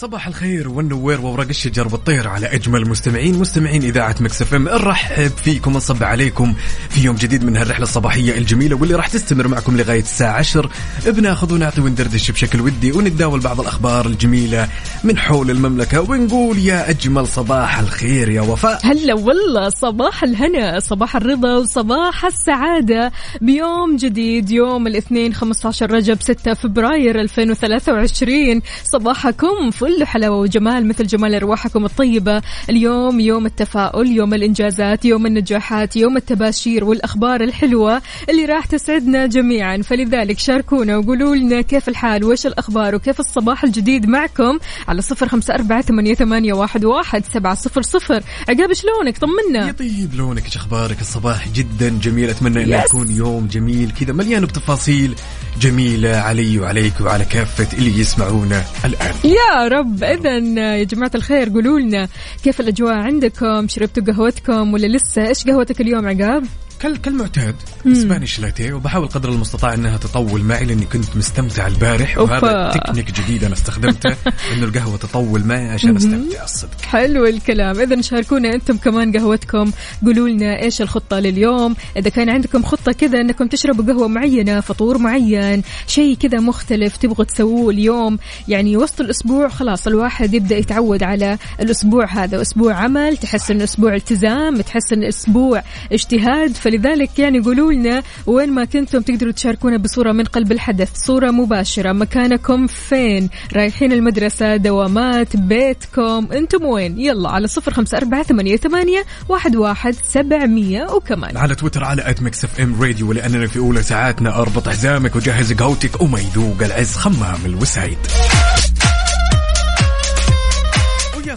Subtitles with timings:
[0.00, 4.68] صباح الخير والنوير وورق الشجر والطير على أجمل مستمعين مستمعين إذاعة Mix FM.
[4.68, 6.54] نرحب فيكم ونصب عليكم
[6.90, 10.70] في يوم جديد من هالرحلة الصباحية الجميلة واللي راح تستمر معكم لغاية الساعة 10
[11.06, 14.68] بناخذ ونعطي وندردش بشكل ودي ونتداول بعض الأخبار الجميلة
[15.04, 18.80] من حول المملكة ونقول يا أجمل صباح الخير يا وفاء.
[18.84, 26.54] هلا والله صباح الهنا صباح الرضا وصباح السعادة بيوم جديد يوم الاثنين 15 رجب 6
[26.54, 29.70] فبراير 2023 صباحكم
[30.04, 32.42] حلاوة وجمال مثل جمال أرواحكم الطيبة.
[32.70, 39.82] اليوم يوم التفاؤل يوم الإنجازات يوم النجاحات يوم التباشير والأخبار الحلوة اللي راح تسعدنا جميعا.
[39.82, 45.54] فلذلك شاركونا وقولوا لنا كيف الحال وإيش الأخبار وكيف الصباح الجديد معكم على صفر خمسة
[45.54, 48.22] أربعة ثمانية, ثمانية واحد, واحد سبعة صفر صفر.
[48.48, 49.68] عقاب شلونك؟ طمنا.
[49.68, 52.30] يطيب لونك إيش أخبارك الصباح جدا جميل.
[52.30, 52.76] أتمنى إنه.
[52.76, 55.14] يكون يوم جميل كذا مليان بتفاصيل
[55.60, 59.14] جميلة علي وعليك وعلى كافة اللي يسمعونا الآن.
[59.24, 59.77] يا رب.
[59.86, 60.38] اذا
[60.76, 62.08] يا جماعة الخير قولوا لنا
[62.44, 66.44] كيف الأجواء عندكم شربتوا قهوتكم ولا لسه؟ إيش قهوتك اليوم عقاب؟
[66.82, 67.54] كل كالمعتاد
[67.92, 72.70] Spanish latte وبحاول قدر المستطاع إنها تطول معي لأني كنت مستمتع البارح وهذا.
[72.70, 74.16] تكنيك جديد أنا استخدمته
[74.52, 76.80] إنه القهوة تطول معي عشان أستمتع الصدق.
[76.82, 77.80] حلو الكلام.
[77.80, 79.72] إذا شاركونا أنتم كمان قهوتكم
[80.06, 84.98] قولوا لنا إيش الخطة لليوم؟ إذا كان عندكم خطة كذا إنكم تشربوا قهوة معينة فطور
[84.98, 88.18] معين شيء كذا مختلف تبغوا تسووه اليوم
[88.48, 92.42] يعني وسط الأسبوع خلاص الواحد يبدأ يتعود على الأسبوع هذا.
[92.42, 95.62] أسبوع عمل تحس إنه أسبوع التزام تحس إنه أسبوع
[95.92, 101.30] اجتهاد فلذلك يعني قولوا لنا وين ما كنتم تقدروا تشاركونا بصورة من قلب الحدث صورة
[101.30, 108.56] مباشرة مكانكم فين؟ رايحين المدرسة دوامات بيتكم أنتم وين؟ يلا على صفر خمسة أربعة ثمانية,
[108.56, 111.36] ثمانية واحد, واحد سبعمية وكمان.
[111.36, 116.02] على تويتر على at Mix FM Radio ولأننا في أولى ساعاتنا اربط حزامك وجهز قهوتك
[116.02, 117.98] وما يذوق العز خمام الوسايد.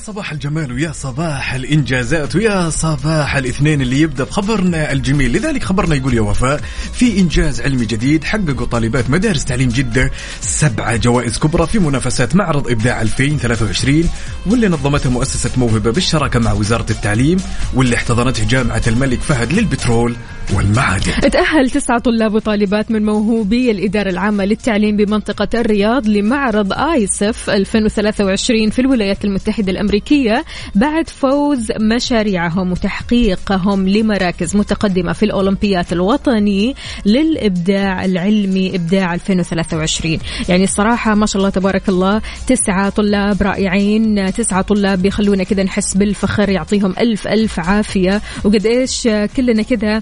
[0.05, 5.33] صباح الجمال ويا صباح الإنجازات ويا صباح الاثنين اللي يبدأ بخبرنا الجميل.
[5.33, 6.61] لذلك خبرنا يقول يا وفاء
[6.93, 10.11] في إنجاز علمي جديد حققوا طالبات مدارس تعليم جدة
[10.41, 14.09] سبعه جوائز كبرى في منافسات معرض إبداع 2023
[14.45, 17.37] واللي نظمتها مؤسسة موهبة بالشراكة مع وزارة التعليم
[17.73, 20.15] واللي احتضنته جامعة الملك فهد للبترول
[20.53, 21.29] والمعادن.
[21.31, 28.79] تأهل تسعة طلاب وطالبات من موهوبي الإدارة العامة للتعليم بمنطقة الرياض لمعرض آيسف 2023 في
[28.79, 36.75] الولايات المتحدة الأمريكية بعد فوز مشاريعهم وتحقيقهم لمراكز متقدمة في الأولمبيات الوطني
[37.05, 40.17] للإبداع العلمي إبداع 2023
[40.49, 45.97] يعني الصراحة ما شاء الله تبارك الله تسعة طلاب رائعين تسعة طلاب بيخلونا كذا نحس
[45.97, 48.21] بالفخر يعطيهم ألف ألف عافية.
[48.43, 50.01] وقد إيش كلنا كذا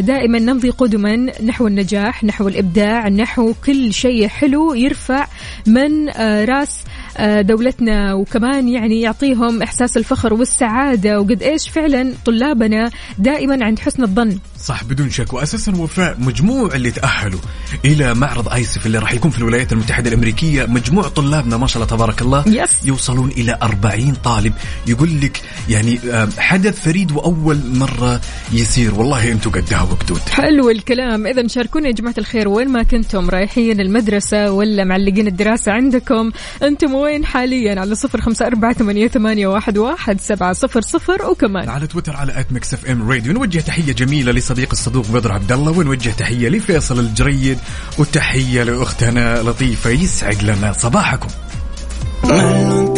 [0.00, 5.26] دائما نمضي قدما نحو النجاح نحو الإبداع نحو كل شيء حلو يرفع
[5.66, 6.99] من آه، راس آه،
[7.40, 11.20] دولتنا وكمان يعني يعطيهم إحساس الفخر والسعادة.
[11.20, 14.38] وقد إيش فعلا طلابنا دائما عند حسن الظن.
[14.58, 15.32] صح بدون شك.
[15.32, 17.40] واساسا وفاء مجموع اللي تأهلوا
[17.84, 20.66] إلى معرض آيسف اللي راح يكون في الولايات المتحدة الأمريكية.
[20.66, 22.86] مجموع طلابنا ما شاء الله تبارك الله يس.
[22.86, 24.52] يوصلون إلى 40 طالب.
[24.86, 28.20] يقول لك يعني آه، حدث فريد وأول مرة
[28.52, 31.26] يصير والله أنتم قدها وقدود حلو الكلام.
[31.26, 36.30] إذا شاركونا يا جماعة الخير وين ما كنتم رايحين المدرسة ولا معلقين الدراسة عندكم؟
[36.62, 41.68] أنتم وين حاليا؟ على صفر خمسة أربعة ثمانية, ثمانية واحد, واحد سبعة صفر صفر وكمان.
[41.68, 43.32] على تويتر على at Mix FM Radio.
[43.32, 47.58] نوجه تحية جميلة لصديق الصدوق بدر عبد الله ونوجه تحية لفيصل الجريد
[47.98, 49.90] وتحية لأختنا لطيفة.
[49.90, 51.28] يسعد لنا صباحكم.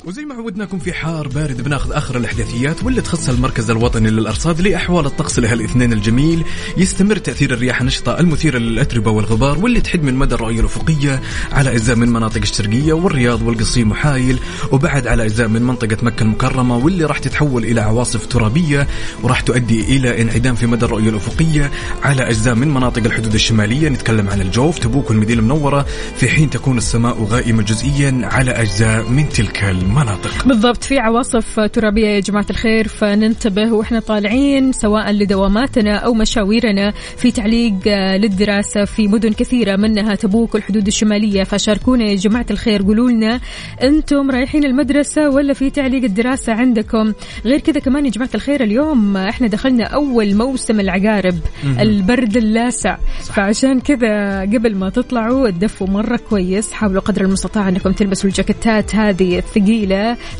[0.04, 5.06] وزي ما عودناكم في حار بارد بناخذ آخر الأحداثيات واللي تخص المركز الوطني للأرصاد لأحوال
[5.06, 6.44] الطقس لهالاثنين الجميل.
[6.76, 11.22] يستمر تأثير الرياح النشطه المثيره للأتربة والغبار واللي تحد من مدى الرؤية الأفقية
[11.52, 14.38] على أجزاء من مناطق الشرقية والرياض والقصيم وحايل
[14.72, 18.88] وبعد على أجزاء من منطقة مكة المكرمة واللي راح تتحول إلى عواصف ترابية
[19.22, 21.70] وراح تؤدي إلى انعدام في مدى الرؤية الأفقية
[22.02, 23.88] على أجزاء من مناطق الحدود الشمالية.
[23.88, 29.28] نتكلم عن الجوف تبوك والمدينة المنورة في حين تكون السماء غائمة جزئيا على أجزاء من
[29.28, 30.46] تلك المناطق المناطق.
[30.46, 37.30] بالضبط في عواصف ترابية يا جماعة الخير فننتبه وإحنا طالعين سواء لدواماتنا أو مشاويرنا في
[37.30, 41.44] تعليق آه، للدراسة في مدن كثيرة منها تبوك والحدود الشمالية.
[41.44, 43.40] فشاركونا يا جماعة الخير قولوا لنا
[43.82, 47.12] أنتم رايحين المدرسة ولا في تعليق الدراسة عندكم؟
[47.44, 51.38] غير كذا كمان يا جماعة الخير اليوم إحنا دخلنا أول موسم العقارب
[51.80, 52.96] البرد اللاسع.
[53.22, 59.38] فعشان كذا قبل ما تطلعوا تدفوا مرة كويس حاولوا قدر المستطاع أنكم تلبسوا الجاكيتات هذه
[59.38, 59.81] الثقيلة.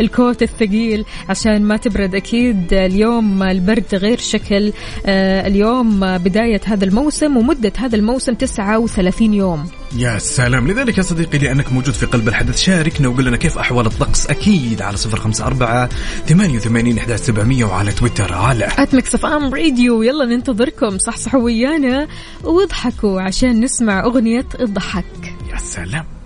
[0.00, 4.73] الكوت الثقيل عشان ما تبرد أكيد اليوم البرد غير شكل.
[5.06, 9.67] آه، اليوم بداية هذا الموسم ومدة هذا الموسم 39 يوم.
[9.97, 10.69] يا سلام.
[10.69, 14.27] لذلك يا صديقي لأنك موجود في قلب الحدث شاركنا وقول لنا كيف أحوال الطقس.
[14.27, 15.89] أكيد على صفر خمسة أربعة
[16.27, 18.65] ثمانية وثمانين إحدى سبعمية وعلى تويتر على
[19.15, 20.99] اف ام راديو يلا ننتظركم.
[20.99, 22.09] صحصحوا ويانا.
[22.44, 26.22] واضحكوا عشان نسمع أغنية الضحك يا سلام.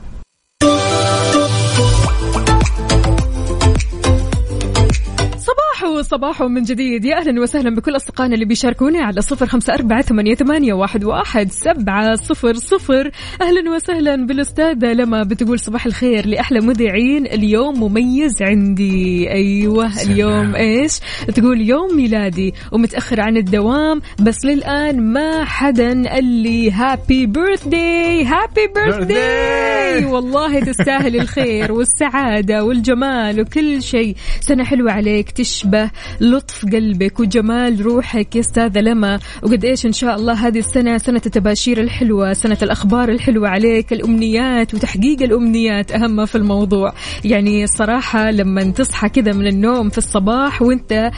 [5.86, 7.04] صباحو صباحو من جديد.
[7.04, 11.52] يا أهلا وسهلا بكل أصدقائنا اللي بيشاركونا على صفر خمسة أربعة ثمانية, ثمانية واحد, واحد
[11.52, 13.10] سبعة صفر صفر.
[13.42, 17.26] أهلا وسهلا بالأستاذة لما بتقول صباح الخير لأحلى مذيعين.
[17.26, 19.30] اليوم مميز عندي.
[19.30, 20.12] أيوه سلام.
[20.12, 21.00] اليوم إيش؟
[21.34, 28.66] تقول يوم ميلادي ومتأخر عن الدوام بس للآن ما حدا قال لي happy birthday happy
[28.74, 34.16] birthday والله تستاهل الخير والسعادة والجمال وكل شيء.
[34.40, 35.75] سنة حلوة عليك تشبه
[36.20, 39.18] لطف قلبك وجمال روحك يا أستاذة لما.
[39.42, 44.74] وقد إيش إن شاء الله هذه السنة سنة التباشير الحلوة سنة الأخبار الحلوة عليك الأمنيات
[44.74, 46.92] وتحقيق الأمنيات أهم ما في الموضوع.
[47.24, 51.10] يعني الصراحة لما تصحى كذا من النوم في الصباح وأنت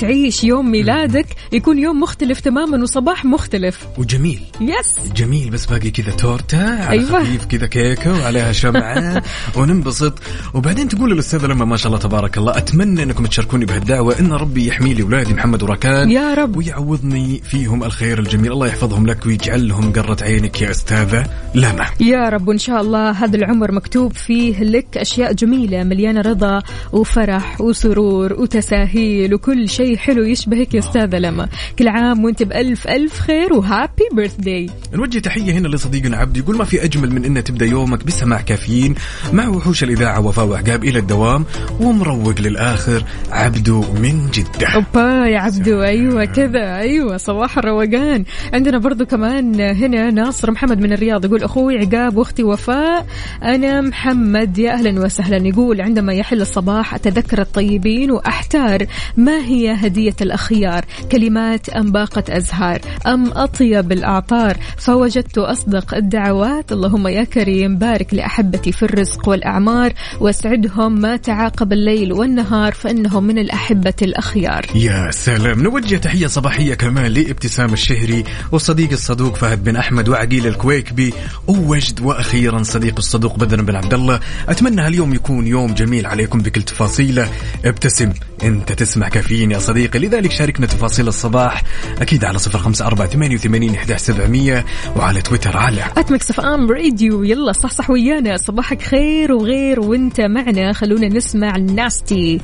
[0.00, 3.86] تعيش يوم ميلادك يكون يوم مختلف تماما وصباح مختلف.
[3.98, 4.40] وجميل.
[4.60, 5.12] يس.
[5.16, 5.50] جميل.
[5.50, 7.24] بس باقي كذا تورتة على أيوة.
[7.24, 9.22] خفيف كذا كيكة وعليها شمعة
[9.56, 10.18] وننبسط.
[10.54, 14.66] وبعدين تقول للأستاذة لما ما شاء الله تبارك الله أتمنى إنكم تشاركوني بهالدعوه ان ربي
[14.66, 16.10] يحمي لي اولادي محمد وراكان.
[16.10, 16.56] يا رب.
[16.56, 18.52] ويعوضني فيهم الخير الجميل.
[18.52, 23.36] الله يحفظهم لك ويجعلهم قرة عينك يا أستاذة لما يا رب وان شاء الله هذا
[23.36, 30.74] العمر مكتوب فيه لك أشياء جميلة مليانه رضا وفرح وسرور وتساهيل وكل شيء حلو يشبهك
[30.74, 31.48] يا أستاذة لما
[31.78, 36.56] كل عام وأنت بألف ألف خير وهابي بيرث داي نوجه تحية هنا لصديقنا عبد يقول
[36.56, 38.94] ما في أجمل من أن تبدأ يومك بسماع كافيين
[39.32, 41.44] مع وحوش الإذاعة وفاء وعقاب إلى الدوام
[41.80, 48.24] ومروق للآخر عبدو من جدة أوبا يا عبدو أيوه كذا أيوه صباح الروقان.
[48.54, 53.06] عندنا برضو كمان هنا ناصر محمد من الرياض يقول أخوي عقاب وأختي وفاء
[53.42, 55.48] أنا محمد يا أهلا وسهلا.
[55.48, 58.86] يقول عندما يحل الصباح أتذكر الطيبين وأحتار
[59.16, 67.08] ما هي هدية الأخيار؟ كلمات أم باقة أزهار؟ أم أطيب الأعطار؟ فوجدت أصدق الدعوات اللهم
[67.08, 73.38] يا كريم بارك لأحبتي في الرزق والأعمار واسعدهم ما تعاقب الليل والنهار فإنهم من
[73.70, 74.66] الاحبه الأخيار.
[74.74, 75.62] يا سلام.
[75.62, 81.14] نوجه تحية صباحية كمان لابتسام الشهري والصديق الصدوق فهد بن أحمد وعقيل الكويكبي
[81.46, 84.20] ووجد وأخيرا صديق الصدوق بدر بن عبد الله.
[84.48, 87.28] أتمنى هاليوم يكون يوم جميل عليكم بكل تفاصيله.
[87.64, 88.12] ابتسم.
[88.44, 89.98] أنت تسمع كافيين يا صديقي.
[89.98, 91.62] لذلك شاركنا تفاصيل الصباح.
[92.00, 94.64] أكيد على صفر خمسة أربعة ثمانية وثمانين إحدى سبعمية
[94.96, 98.36] وعلى تويتر على at Mix FM Radio يلا صح صح ويانا.
[98.36, 100.72] صباحك خير وغير وانت معنا.
[100.72, 102.40] خلونا نسمع الناستي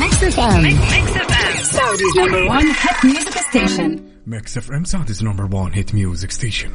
[0.00, 0.64] Mix FM.
[1.76, 4.00] Saudi's number one hit music station.
[4.26, 6.68] Mix FM Saudi's number 1 hit music station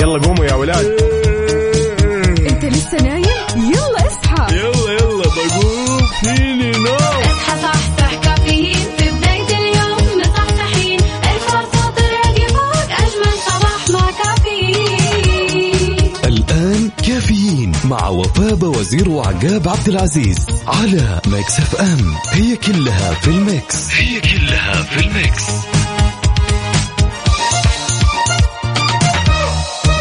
[0.00, 0.86] يلا قوموا يا ولاد.
[2.50, 3.24] انت لسه نايم؟
[3.56, 4.56] يلا اصحى.
[4.56, 5.77] يلا يلا بقوم
[6.20, 11.92] فيني نوم اصحى صحصح كافيين في بداية اليوم مصحصحين الفرصة
[12.48, 16.12] فوق أجمل صباح مع كافيين.
[16.24, 22.14] الآن كافيين مع وفاء وزير وعقاب عبد العزيز على Mix FM.
[22.32, 23.90] هي كلها في ال mix.
[23.90, 25.44] هي كلها في ال mix.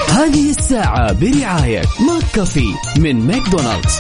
[0.10, 4.00] هذه الساعة برعاية McCafé من ماكدونالدز.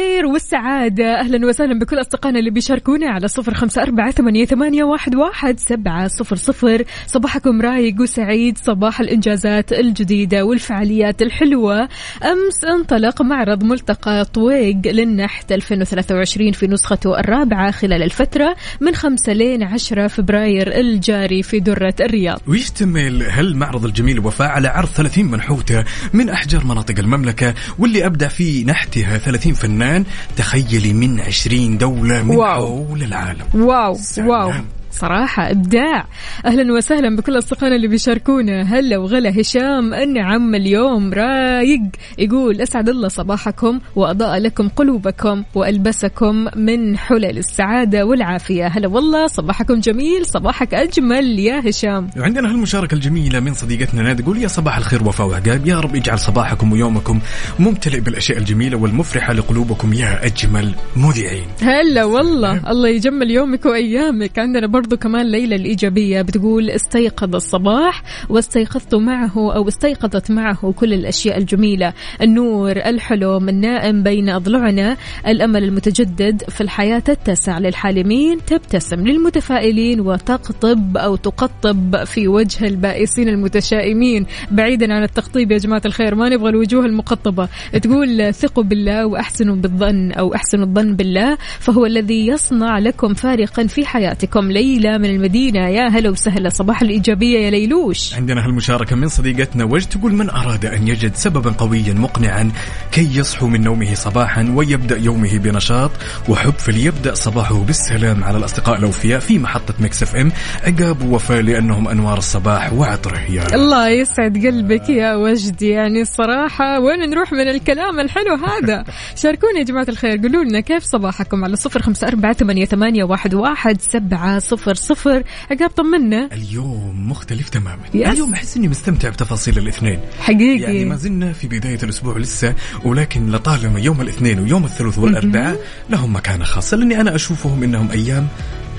[0.00, 1.20] الخير والسعادة.
[1.20, 6.84] أهلا وسهلا بكل أصدقائنا اللي بيشاركونا على صفر خمسة أربعة ثمانية, واحد سبعة صفر صفر.
[7.06, 8.58] صباحكم رايق وسعيد.
[8.58, 11.88] صباح الإنجازات الجديدة والفعاليات الحلوة.
[12.22, 19.62] أمس انطلق معرض ملتقى طويق للنحت 2023 في نسخته الرابعة خلال الفترة من 5 لين
[19.62, 22.40] 10 فبراير الجاري في درة الرياض.
[22.46, 28.64] ويشتمل هالمعرض الجميل وفاء على عرض 30 منحوتة من أحجار مناطق المملكة واللي أبدع في
[28.64, 29.89] نحتها 30 فنان
[30.36, 32.86] تخيلي من 20 دولة من واو.
[32.86, 34.28] حول العالم واو سلام.
[34.28, 34.52] واو
[34.90, 36.06] صراحة إبداع.
[36.46, 38.62] أهلا وسهلا بكل أصدقائنا اللي بيشاركونا.
[38.62, 41.82] هلا وغلا هشام النعم اليوم رايق.
[42.18, 48.66] يقول أسعد الله صباحكم وأضاء لكم قلوبكم وألبسكم من حلل السعادة والعافية.
[48.66, 52.10] هلا والله صباحكم جميل صباحك أجمل يا هشام.
[52.16, 55.66] وعندنا هالمشاركة الجميلة من صديقتنا نادي تقول يا صباح الخير وفاء وعقاب.
[55.66, 57.20] يا رب يجعل صباحكم ويومكم
[57.58, 61.46] ممتلئ بالأشياء الجميلة والمفرحة لقلوبكم يا أجمل مذيعين.
[61.62, 64.38] هلا والله الله يجمل يومك وأيامك.
[64.38, 71.38] عندنا برضو كمان ليلى الإيجابية بتقول استيقظ الصباح واستيقظت معه أو استيقظت معه كل الأشياء
[71.38, 71.92] الجميلة.
[72.22, 74.96] النور الحلم النائم بين أضلعنا
[75.26, 84.26] الأمل المتجدد في الحياة تتسع للحالمين تبتسم للمتفائلين وتقطب أو تقطب في وجه البائسين المتشائمين.
[84.50, 87.48] بعيدا عن التقطيب يا جماعة الخير ما نبغى الوجوه المقطبة.
[87.82, 93.86] تقول ثقوا بالله وأحسنوا بالظن أو أحسنوا الظن بالله فهو الذي يصنع لكم فارقا في
[93.86, 94.50] حياتكم.
[94.70, 95.68] ليلى من المدينة.
[95.68, 96.48] يا هلا وسهلا.
[96.48, 98.14] صباح الإيجابية يا ليلوش.
[98.14, 102.52] عندنا هالمشاركة من صديقتنا وج تقول من أراد أن يجد سببا قويا مقنعا
[102.92, 105.90] كي يصحو من نومه صباحا ويبدأ يومه بنشاط
[106.28, 110.32] وحب فليبدأ صباحه بالسلام على الأصدقاء الأوفياء في محطة Mix FM.
[110.64, 113.20] عقاب ووفاء لأنهم أنوار الصباح وعطره.
[113.30, 113.54] يا.
[113.54, 115.68] الله يسعد قلبك يا وجدي.
[115.68, 118.84] يعني الصراحة وين نروح من الكلام الحلو هذا؟
[119.22, 120.16] شاركونا يا جماعة الخير.
[120.22, 125.22] قولوا لنا كيف صباحكم على صفر خمسة أربعة ثمانية, ثمانية واحد, واحد سبعة صفر صفر
[125.50, 127.82] عقاب طمنا اليوم مختلف تماما.
[127.94, 128.08] يس.
[128.08, 130.00] اليوم أحس أني مستمتع بتفاصيل الاثنين.
[130.20, 130.60] حقيقي.
[130.60, 135.56] يعني ما زلنا في بداية الأسبوع لسه ولكن لطالما يوم الاثنين ويوم الثلاث والأربعاء
[135.90, 138.28] لهم مكانة خاصة لأني أنا أشوفهم إنهم أيام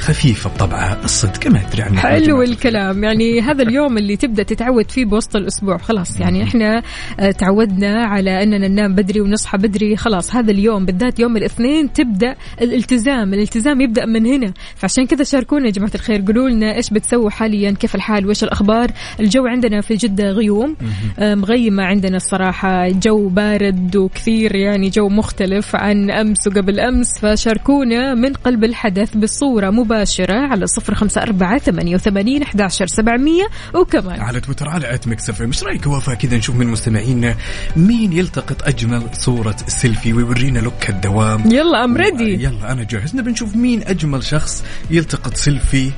[0.01, 3.03] خفيفة بطبعها الصدق ما أدري عنها حلو الكلام.
[3.03, 5.77] يعني هذا اليوم اللي تبدأ تتعود فيه بوسط الأسبوع.
[5.77, 6.81] خلاص يعني إحنا
[7.19, 9.95] آه، تعودنا على أننا ننام بدري ونصحى بدري.
[9.95, 13.33] خلاص هذا اليوم بالذات يوم الاثنين تبدأ الالتزام.
[13.33, 14.53] الالتزام يبدأ من هنا.
[14.75, 16.23] فعشان كذا شاركونا يا جماعة الخير.
[16.27, 20.75] قولوا لنا إيش بتسووا حاليا؟ كيف الحال؟ وإيش الأخبار؟ الجو عندنا في جدة غيوم.
[21.19, 22.89] آه، مغيمة عندنا الصراحة.
[22.89, 27.19] جو بارد وكثير يعني جو مختلف عن أمس وقبل أمس.
[27.19, 29.69] فشاركونا من قلب الحدث بالصورة.
[29.91, 33.47] مباشرة على صفر خمسة أربعة ثمانية وثمانين احداشر سبعمية.
[33.73, 37.35] وكمان على تويتر على FM إيش رأيك؟ وفاء كذا نشوف من مستمعينا
[37.75, 41.51] مين يلتقط أجمل صورة سيلفي ويورينا look الدوام.
[41.51, 43.15] يلا I'm ready يلا أنا جاهز.
[43.15, 45.91] نبي نشوف مين أجمل شخص يلتقط سيلفي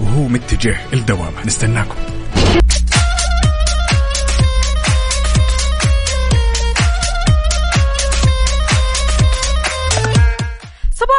[0.00, 1.32] وهو متجه الدوام.
[1.46, 1.96] نستناكم.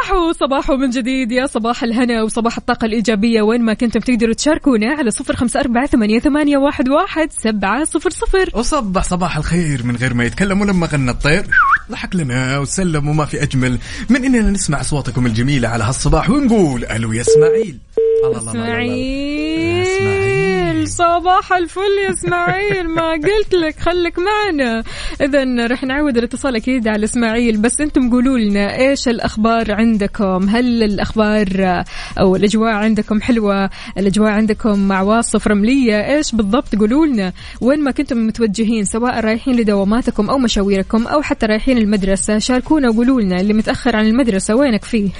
[0.06, 3.42] صباحو صباحو من جديد يا صباح الهنا وصباح الطاقة الإيجابية.
[3.42, 8.10] وين ما كنتم تقدروا تشاركونا على صفر خمسة أربعة ثمانية, ثمانية واحد, واحد سبعة صفر
[8.10, 8.50] صفر.
[8.54, 11.46] وصبح صباح الخير من غير ما يتكلم ولما غنى الطير.
[11.90, 13.78] ضحك لنا وسلم وما في أجمل
[14.10, 17.78] من إننا نسمع أصواتكم الجميلة على هالصباح ونقول ألو يا إسماعيل.
[18.24, 19.82] الله الله الله الله الله.
[19.82, 20.65] إسماعيل.
[20.84, 22.88] صباح الفل يا إسماعيل.
[22.88, 24.82] ما قلت لك خليك معنا.
[25.20, 30.82] إذا رح نعود الاتصال أكيد على إسماعيل بس أنتم قولوا لنا إيش الأخبار عندكم؟ هل
[30.82, 31.84] الأخبار
[32.20, 38.26] أو الأجواء عندكم حلوة؟ الأجواء عندكم عواصف رملية؟ إيش بالضبط قولوا لنا؟ وين ما كنتم
[38.26, 43.96] متوجهين سواء رايحين لدواماتكم أو مشاويركم أو حتى رايحين المدرسة شاركونا وقولوا لنا اللي متأخر
[43.96, 45.10] عن المدرسة وينك فيه؟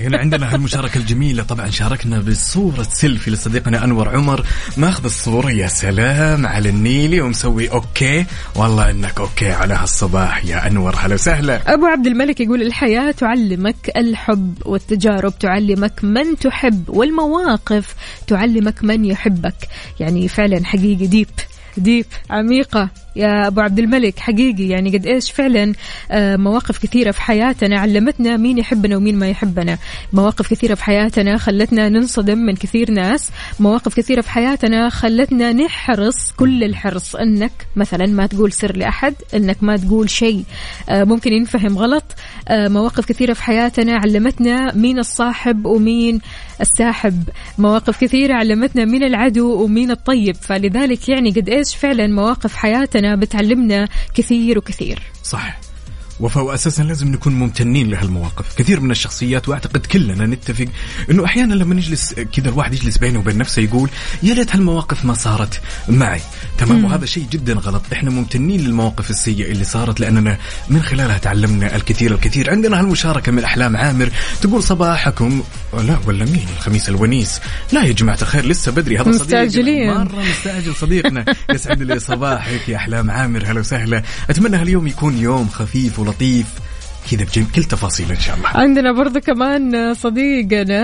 [0.00, 1.42] هنا عندنا هالمشاركة الجميلة.
[1.42, 4.46] طبعا شاركنا بصورة سيلفي لصديقنا أنور عمر.
[4.76, 5.50] ماخذ الصورة.
[5.50, 7.20] يا سلام على النيلي.
[7.20, 8.26] ومسوي okay.
[8.54, 10.44] والله إنك okay على هالصباح.
[10.44, 11.74] يا أنور هلا وسهلا.
[11.74, 17.94] أبو عبد الملك يقول الحياة تعلمك الحب والتجارب تعلمك من تحب والمواقف
[18.26, 19.68] تعلمك من يحبك.
[20.00, 21.28] يعني فعلا حقيقي deep
[21.80, 22.06] deep.
[22.30, 22.88] عميقة.
[23.16, 24.68] يا أبو عبد الملك حقيقي.
[24.68, 25.72] يعني قد إيش فعلا
[26.10, 27.80] آه، مواقف كثيرة في حياتنا.
[27.80, 29.78] علمتنا مين يحبنا ومين ما يحبنا.
[30.12, 33.30] مواقف كثيرة في حياتنا خلتنا ننصدم من كثير ناس.
[33.60, 39.56] مواقف كثيرة في حياتنا خلتنا نحرص كل الحرص أنك مثلا ما تقول سر لأحد أنك
[39.62, 40.44] ما تقول شيء
[40.88, 42.04] آه، ممكن ينفهم غلط.
[42.48, 46.20] آه، مواقف كثيرة في حياتنا علمتنا مين الصاحب ومين
[46.60, 47.28] الساحب.
[47.58, 53.88] مواقف كثيرة علمتنا مين العدو ومين الطيب فلذلك يعني قد إيش فعلا مواقف حياتنا بتعلمنا
[54.14, 55.02] كثير وكثير.
[55.24, 55.69] صح
[56.20, 58.56] وفاء أساسا لازم نكون ممتنين لهالمواقف.
[58.56, 60.66] كثير من الشخصيات وأعتقد كلنا نتفق
[61.10, 63.90] إنه أحيانا لما نجلس كذا الواحد يجلس بينه وبين نفسه يقول
[64.22, 66.20] يا ريت هالمواقف ما صارت معي.
[66.58, 67.82] تمام؟ وهذا شيء جدا غلط.
[67.92, 72.50] إحنا ممتنين للمواقف السيئة اللي صارت لأننا من خلالها تعلمنا الكثير الكثير.
[72.50, 74.10] عندنا هالمشاركة من أحلام عامر
[74.40, 75.42] تقول صباحكم.
[75.72, 77.40] لا ولا مين؟ الخميس الونيس.
[77.72, 78.98] لا يا جماعة الخير لسه بدري.
[78.98, 79.94] هذا مستعجلين.
[79.94, 81.24] مرة مستعجل صديقنا.
[81.50, 83.44] يسعد لي صباحك يا أحلام عامر.
[83.46, 84.02] هلا وسهلا.
[84.30, 86.46] أتمنى هاليوم يكون يوم خفيف ولطيف
[87.10, 88.48] كذا بكل تفاصيل إن شاء الله.
[88.48, 90.80] عندنا برضو كمان صديقنا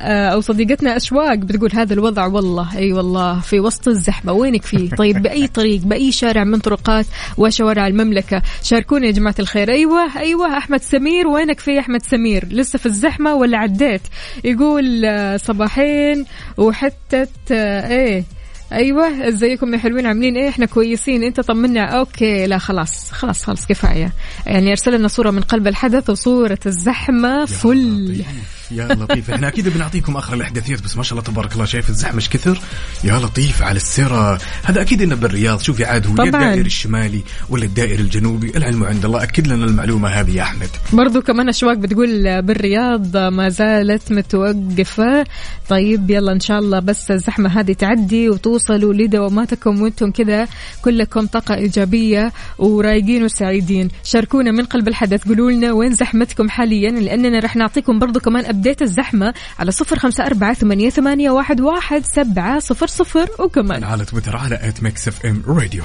[0.00, 4.32] آه، أو صديقتنا أشواق بتقول هذا الوضع والله أي والله في وسط الزحمة.
[4.32, 7.06] وينك فيه؟ طيب بأي طريق بأي شارع من طرقات
[7.36, 9.70] وشوارع المملكة؟ شاركونا يا جماعة الخير.
[9.70, 11.26] أيوه أيوه أحمد سمير.
[11.26, 14.02] وينك في أحمد سمير؟ لسه في الزحمة ولا عديت؟
[14.44, 16.24] يقول آه، صباحين
[16.56, 18.24] وحتى إيه
[18.72, 21.22] أيوه إزيكم يا حلوين عاملين إيه؟ إحنا كويسين.
[21.22, 21.84] أنت طمنا.
[21.84, 24.12] أوكي لا خلاص خلاص خلاص كفاية.
[24.46, 28.24] يعني ارسل لنا صورة من قلب الحدث وصورة الزحمة فل.
[28.70, 29.30] يا لطيف.
[29.30, 32.60] إحنا أكيد بنعطيكم آخر الأحداثيات بس ما شاء الله تبارك الله شايف الزحمة إيش كثر؟
[33.04, 35.60] يا لطيف على السيره هذا أكيد انه بالرياض.
[35.60, 36.24] شوفي عاد هو.
[36.24, 40.68] الدائري الشمالي ولا الدائري الجنوبي؟ العلم عند الله أكد لنا المعلومة هذه يا أحمد.
[40.92, 45.26] برضو كمان أشواق بتقول بالرياض ما زالت متوقفة.
[45.68, 50.48] طيب يلا إن شاء الله بس الزحمة هذه تعدي وتوصلوا لدواماتكم وأنتم كذا
[50.82, 53.88] كلكم طاقة إيجابية ورايقين وسعيدين.
[54.04, 58.82] شاركونا من قلب الحدث قولوا لنا وين زحمتكم حاليا؟ لأننا رح نعطيكم برضو كمان ابديت
[58.82, 63.84] الزحمة على صفر خمسة أربعة ثمانية, ثمانية واحد, واحد سبعة صفر صفر وكمان.
[63.84, 65.84] على تويتر على at Mix FM Radio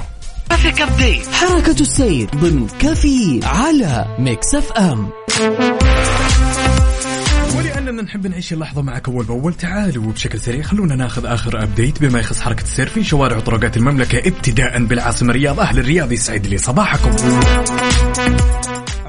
[1.32, 5.10] حركة السير ضمن كافيين على Mix FM
[7.57, 9.53] ولأننا نحب نعيش اللحظة معك أول بأول.
[9.53, 14.27] تعالوا بشكل سريع خلونا ناخذ آخر update بما يخص حركة السير في شوارع وطرقات المملكة
[14.27, 17.12] ابتداء بالعاصمة الرياض أهل الرياض يسعد لي صباحكم.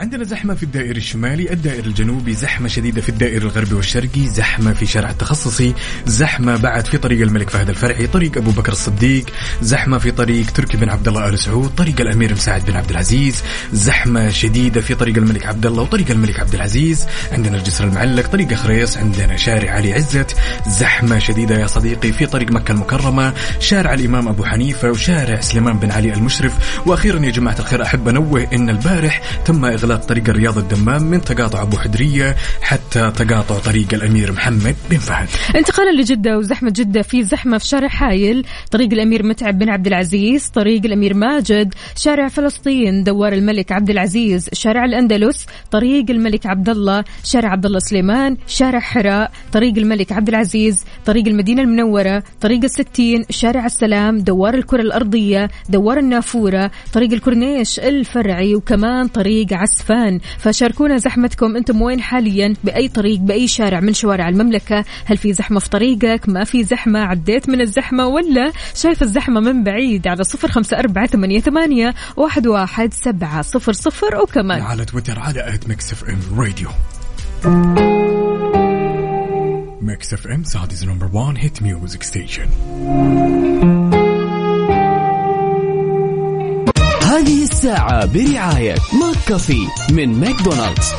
[0.04, 4.86] عندنا زحمة في الدائري الشمالي الدائري الجنوبي زحمة شديدة في الدائري الغربي والشرقي زحمة في
[4.86, 5.74] شارع التخصصي
[6.06, 9.24] زحمة بعد في طريق الملك فهد الفرعي طريق أبو بكر الصديق
[9.62, 13.42] زحمة في طريق تركي بن عبد الله آل سعود طريق الأمير مساعد بن عبد العزيز
[13.72, 18.54] زحمة شديدة في طريق الملك عبد الله وطريق الملك عبد العزيز عندنا الجسر المعلق طريق
[18.54, 20.36] خريص عندنا شارع علي عزت
[20.68, 25.90] زحمة شديدة يا صديقي في طريق مكة المكرمة شارع الإمام أبو حنيفة وشارع سليمان بن
[25.90, 26.52] علي المشرف
[26.86, 31.62] وأخيرا يا جماعة الخير أحب أنوه إن البارح تم إغلاق طريق الرياض الدمام من تقاطع
[31.62, 35.28] أبو حدرية حتى تقاطع طريق الأمير محمد بن فهد.
[35.56, 38.46] انتقالا لجدة وزحمة جدة في زحمة في شارع حايل.
[38.70, 44.48] طريق الأمير متعب بن عبد العزيز طريق الأمير ماجد شارع فلسطين دوار الملك عبد العزيز
[44.52, 50.28] شارع الأندلس طريق الملك عبد الله شارع عبد الله سليمان شارع حراء طريق الملك عبد
[50.28, 57.80] العزيز طريق المدينة المنورة طريق الستين شارع السلام دوار الكرة الأرضية دوار النافورة طريق الكورنيش
[57.80, 61.56] الفرعي وكمان طريق عسفان فشاركونا زحمتكم.
[61.56, 66.28] أنتم وين حاليا؟ بأي طريق بأي شارع من شوارع المملكة؟ هل في زحمة في طريقك؟
[66.28, 71.06] ما في زحمة؟ عديت من الزحمة ولا شايف الزحمة من بعيد؟ على صفر خمسة أربعة
[71.06, 74.16] ثمانية, ثمانية واحد, واحد سبعة صفر صفر.
[74.22, 76.68] وكمان على تويتر على at Mix FM Radio
[79.80, 82.46] Mix FM Saudi's number 1 hit music station
[87.64, 90.92] الساعة برعاية McCafé من ماكدونالدز.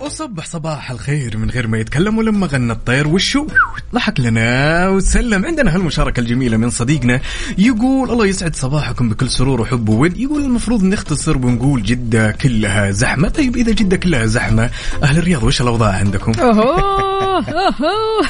[0.00, 3.46] وصبح صباح الخير من غير ما يتكلم ولما غنى الطير وشو؟
[3.94, 5.44] ضحك لنا وسلم.
[5.44, 7.20] عندنا هالمشاركة الجميلة من صديقنا
[7.58, 10.16] يقول الله يسعد صباحكم بكل سرور وحب وود.
[10.16, 13.28] يقول المفروض نختصر ونقول جدة كلها زحمة.
[13.28, 14.70] طيب إذا جدة كلها زحمة
[15.02, 18.22] أهل الرياض وش الأوضاع عندكم؟ أوهو أوهو.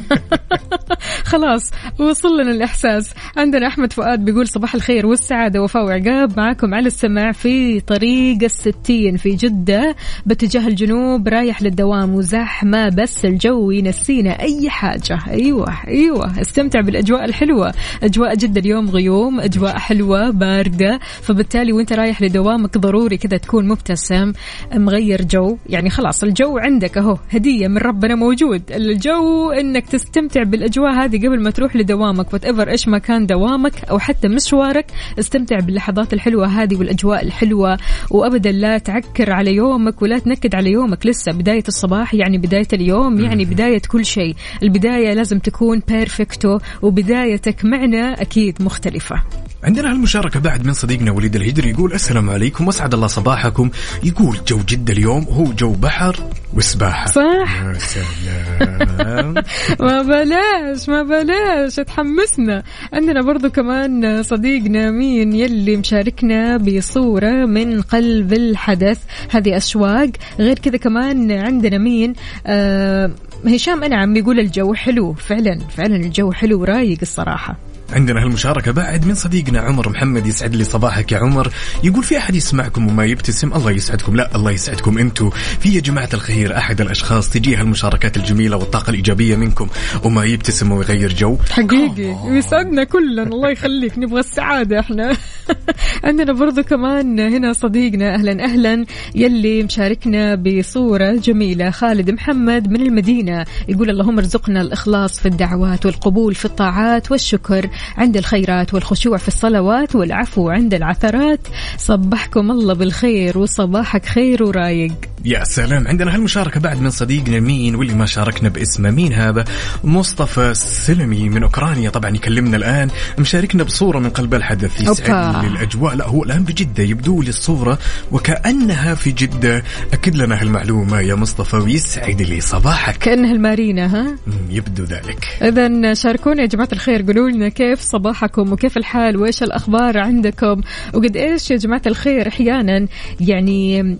[1.32, 3.14] خلاص وصل لنا الإحساس.
[3.36, 9.16] عندنا أحمد فؤاد بيقول صباح الخير والسعادة وفاء وعقاب معكم على السمع في طريق الستين
[9.16, 15.18] في جدة باتجاه الجنوب رايح للدوام وزحمة بس الجو ينسينا أي حاجة.
[15.28, 16.40] أيوة أيوة.
[16.40, 17.74] استمتع بالأجواء الحلوة.
[18.02, 21.00] أجواء جدة اليوم غيوم أجواء حلوة باردة.
[21.22, 24.32] فبالتالي وإنت رايح لدوامك ضروري كذا تكون مبتسم
[24.74, 25.56] مغير جو.
[25.66, 28.62] يعني خلاص الجو عندك أهو هدية من ربنا موجود.
[28.70, 29.52] الجو
[29.82, 34.28] إنك تستمتع بالأجواء هذه قبل ما تروح لدوامك whatever إيش ما كان دوامك أو حتى
[34.28, 34.86] مشوارك
[35.18, 37.78] استمتع باللحظات الحلوة هذه والأجواء الحلوة.
[38.10, 41.06] وابدا لا تعكر على يومك ولا تنكد على يومك.
[41.06, 44.34] لسه بداية الصباح يعني بداية اليوم يعني بداية كل شيء.
[44.62, 49.22] البداية لازم تكون perfecto وبدايتك معنا أكيد مختلفة.
[49.64, 53.70] عندنا هالمشاركة بعد من صديقنا وليد الهجري يقول السلام عليكم واسعد الله صباحكم.
[54.04, 56.16] يقول جو جدة اليوم هو جو بحر
[56.54, 57.06] وسباحة.
[57.06, 57.62] صح.
[57.62, 59.34] يا سلام.
[59.86, 68.32] ما بلاش ما بلاش تحمسنا عندنا برضو كمان صديقنا مين يلي مشاركنا بصورة من قلب
[68.32, 68.98] الحدث
[69.30, 70.10] هذه أشواق.
[70.38, 72.12] غير كذا كمان عندنا مين
[72.46, 73.10] آه
[73.46, 75.12] هشام أنعم يقول الجو حلو.
[75.14, 77.71] فعلا فعلا الجو حلو ورايق الصراحة.
[77.92, 81.52] عندنا هالمشاركة بعد من صديقنا عمر محمد يسعد لي صباحك يا عمر.
[81.84, 84.16] يقول في أحد يسمعكم وما يبتسم؟ الله يسعدكم.
[84.16, 89.36] لا الله يسعدكم أنتم في يا جماعة الخير أحد الأشخاص تجيه المشاركات الجميلة والطاقة الإيجابية
[89.36, 89.68] منكم
[90.04, 92.30] وما يبتسم ويغير جو؟ حقيقي.
[92.30, 93.22] ويسعدنا كلنا.
[93.22, 93.98] الله يخليك.
[93.98, 95.16] نبغى السعادة إحنا.
[96.04, 98.14] عندنا برضو كمان هنا صديقنا.
[98.14, 98.86] أهلا أهلا.
[99.14, 101.70] يلي مشاركنا بصورة جميلة.
[101.70, 103.44] خالد محمد من المدينة.
[103.68, 107.70] يقول اللهم ارزقنا الإخلاص في الدعوات والقبول في الطاعات والشكر.
[107.96, 111.48] عند الخيرات والخشوع في الصلوات والعفو عند العثرات.
[111.78, 114.92] صبحكم الله بالخير وصباحك خير ورايق.
[115.24, 115.88] يا سلام.
[115.88, 118.90] عندنا هالمشاركة بعد من صديقنا مين واللي ما شاركنا باسمه.
[118.90, 119.44] مين هذا؟
[119.84, 121.90] مصطفى سلمي من أوكرانيا.
[121.90, 122.88] طبعا يكلمنا الآن.
[123.18, 124.80] مشاركنا بصورة من قلب الحدث.
[124.80, 125.46] يسعد أوبا.
[125.46, 127.78] لي الأجواء لا هو الآن بجدة يبدو لي الصورة
[128.12, 129.62] وكأنها في جدة.
[129.92, 132.40] أكد لنا هالمعلومة يا مصطفى ويسعد لي.
[132.40, 132.96] صباحك.
[132.98, 134.16] كأنها المارينا ها؟
[134.50, 135.28] يبدو ذلك.
[135.42, 137.02] إذا شاركونا يا جماعة الخير.
[137.02, 140.60] قولوا لنا كيف صباحكم وكيف الحال؟ وإيش الأخبار عندكم؟
[140.94, 142.86] وقد إيش يا جماعة الخير؟ أحيانا
[143.20, 143.96] يعني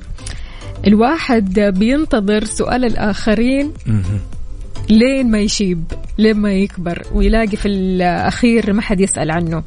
[0.87, 3.73] الواحد بينتظر سؤال الآخرين.
[4.91, 5.85] لين ما يشيب.
[6.19, 9.63] لين ما يكبر ويلاقي في الأخير ما حد يسأل عنه.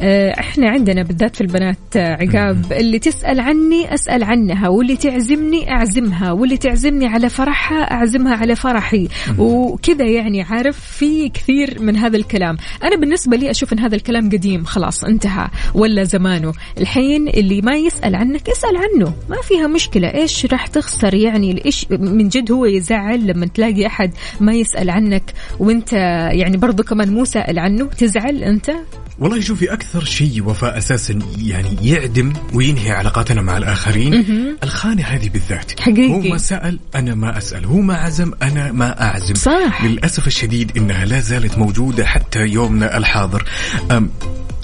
[0.00, 5.70] آه، إحنا عندنا بالذات في البنات آه، عقاب اللي تسأل عني أسأل عنها واللي تعزمني
[5.70, 9.08] أعزمها واللي تعزمني على فرحها أعزمها على فرحي.
[9.38, 12.56] وكذا يعني عارف في كثير من هذا الكلام.
[12.84, 16.52] أنا بالنسبة لي أشوف أن هذا الكلام قديم خلاص انتهى ولا زمانه.
[16.78, 20.14] الحين اللي ما يسأل عنك اسأل عنه ما فيها مشكلة.
[20.14, 24.10] إيش راح تخسر يعني؟ إيش من جد هو يزعل لما تلاقي أحد
[24.40, 25.22] ما يسأل عنك
[25.58, 28.70] وأنت يعني برضو كمان مو سائل عنه تزعل أنت؟
[29.18, 34.24] والله شوفي أكثر شيء وفاء أساسا يعني يعدم وينهي علاقاتنا مع الآخرين
[34.62, 35.80] الخانة هذه بالذات.
[35.80, 36.12] حقيقي.
[36.12, 37.64] هو ما سأل أنا ما أسأل.
[37.64, 39.34] هو ما عزم أنا ما أعزم.
[39.34, 39.84] صح.
[39.84, 43.44] للأسف الشديد إنها لا زالت موجودة حتى يومنا الحاضر.
[43.90, 44.10] أم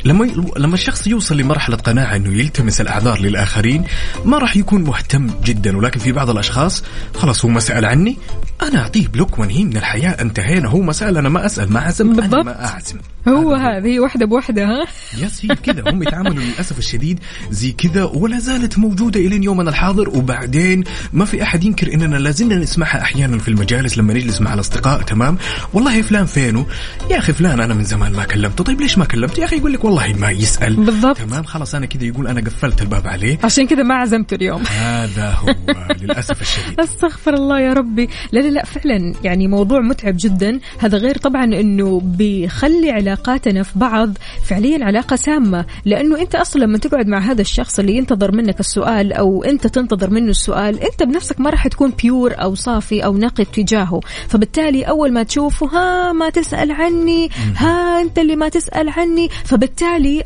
[0.06, 0.24] لما
[0.56, 3.84] لما الشخص يوصل لمرحلة قناعة إنه يلتمس الأعذار للآخرين
[4.24, 5.76] ما راح يكون مهتم جدا.
[5.76, 8.16] ولكن في بعض الأشخاص خلاص هو ما سأل عني
[8.62, 10.68] أنا أعطيه block وانهيه من الحياة انتهينا.
[10.68, 12.44] هو ما سأل أنا ما أسأل ما عزم أنا بالضبط.
[12.44, 12.96] ما أعزم.
[13.28, 14.86] هو هذه واحدة بوحدة ها؟
[15.18, 15.90] yes هي كذا.
[15.90, 20.08] هم يتعاملوا للأسف الشديد زي كذا ولا زالت موجودة إلى يومنا الحاضر.
[20.08, 25.02] وبعدين ما في أحد ينكر إننا لازلنا نسمعها أحيانا في المجالس لما نجلس مع الأصدقاء.
[25.02, 25.38] تمام؟
[25.72, 26.66] والله فلان فينه؟
[27.10, 28.64] يا أخي فلان أنا من زمان ما كلمته.
[28.64, 30.76] طيب ليش ما كلمته؟ يا أخي يقول لك والله ما يسأل.
[30.76, 31.16] بالضبط.
[31.16, 33.38] تمام؟ خلاص أنا كذا يقول أنا قفلت الباب عليه.
[33.44, 34.62] عشان كذا ما عزمته اليوم.
[34.62, 35.54] هذا هو
[36.00, 36.80] للأسف الشديد.
[36.80, 38.08] أستغفر الله يا ربي.
[38.32, 40.60] لا لا لا فعلا يعني موضوع متعب جدا.
[40.78, 45.64] هذا غير طبعا إنه بيخلي علاقاتنا في بعض فعليا علاقة سامة.
[45.84, 50.10] لأنه أنت أصلا لما تقعد مع هذا الشخص اللي ينتظر منك السؤال أو أنت تنتظر
[50.10, 54.00] منه السؤال أنت بنفسك ما راح تكون بيور أو صافي أو نقي تجاهه.
[54.28, 59.28] فبالتالي أول ما تشوفه ها ما تسأل عني ها أنت اللي ما تسأل عني.
[59.44, 59.75] فبالتالي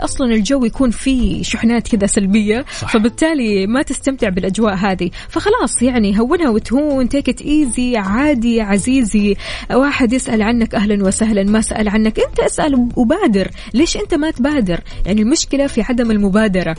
[0.00, 2.92] أصلا الجو يكون فيه شحنات كذا سلبية صح.
[2.92, 5.10] فبالتالي ما تستمتع بالأجواء هذه.
[5.28, 9.36] فخلاص يعني هونها وتهون تيك ايزي عادي عزيزي.
[9.72, 13.50] واحد يسأل عنك أهلا وسهلا ما سأل عنك أنت اسأل وبادر.
[13.74, 16.76] ليش أنت ما تبادر؟ يعني المشكلة في عدم المبادرة.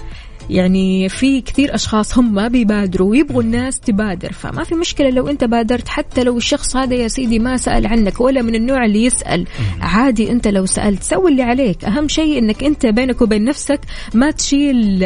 [0.52, 4.32] يعني في كثير أشخاص هم بيبادروا ويبغوا الناس تبادر.
[4.32, 8.22] فما في مشكلة لو أنت بادرت حتى لو الشخص هذا يا سيدي ما سأل عنك
[8.22, 9.48] ولا من النوع اللي يسأل.
[9.82, 11.86] عادي أنت لو سألت سوي اللي عليك.
[11.86, 13.80] أهم شيء إنك أنت بينك وبين نفسك
[14.14, 15.00] ما تشيل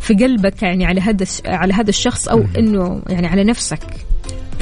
[0.00, 4.11] في قلبك يعني على هذا على هذا الشخص أو إنه يعني على نفسك.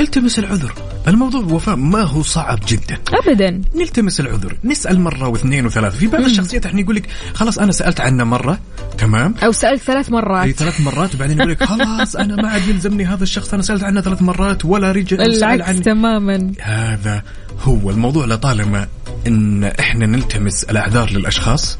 [0.00, 0.72] التمس العذر.
[1.08, 2.98] الموضوع وفاء ما هو صعب جدا.
[3.12, 3.62] ابدا.
[3.74, 4.56] نلتمس العذر.
[4.64, 5.98] نسأل مرة واثنين وثلاثة.
[5.98, 8.58] في بعض الشخصيات إحنا يقول لك خلاص أنا سألت عنه مرة
[8.98, 12.68] تمام؟ أو سألت ثلاث أي مرات ثلاث مرات وبعدين يقول لك خلاص أنا ما عاد
[12.68, 16.52] يلزمني هذا الشخص أنا سألت عنه ثلاث مرات ولا رجع العكس عني تماما.
[16.60, 17.22] هذا
[17.62, 18.86] هو الموضوع لطالما
[19.26, 21.78] إن إحنا نلتمس الأعذار للأشخاص.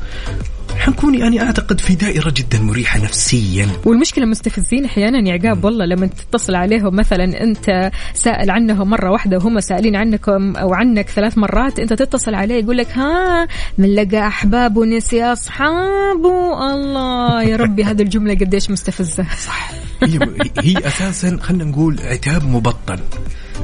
[0.81, 3.69] حنكون يعني أعتقد في دائرة جدا مريحة نفسيا.
[3.85, 9.37] والمشكلة مستفزين أحيانا يا عقاب والله لما تتصل عليهم مثلا أنت سائل عنهم مرة واحدة
[9.37, 14.27] وهم سائلين عنكم أو عنك ثلاث مرات أنت تتصل عليه يقول لك ها من لقى
[14.27, 19.27] أحباب ونسي اصحابه الله يا ربي هذه الجملة قديش مستفزة.
[19.47, 19.71] صح.
[20.03, 20.19] هي
[20.61, 22.99] هي أساسا خلينا نقول عتاب مبطن.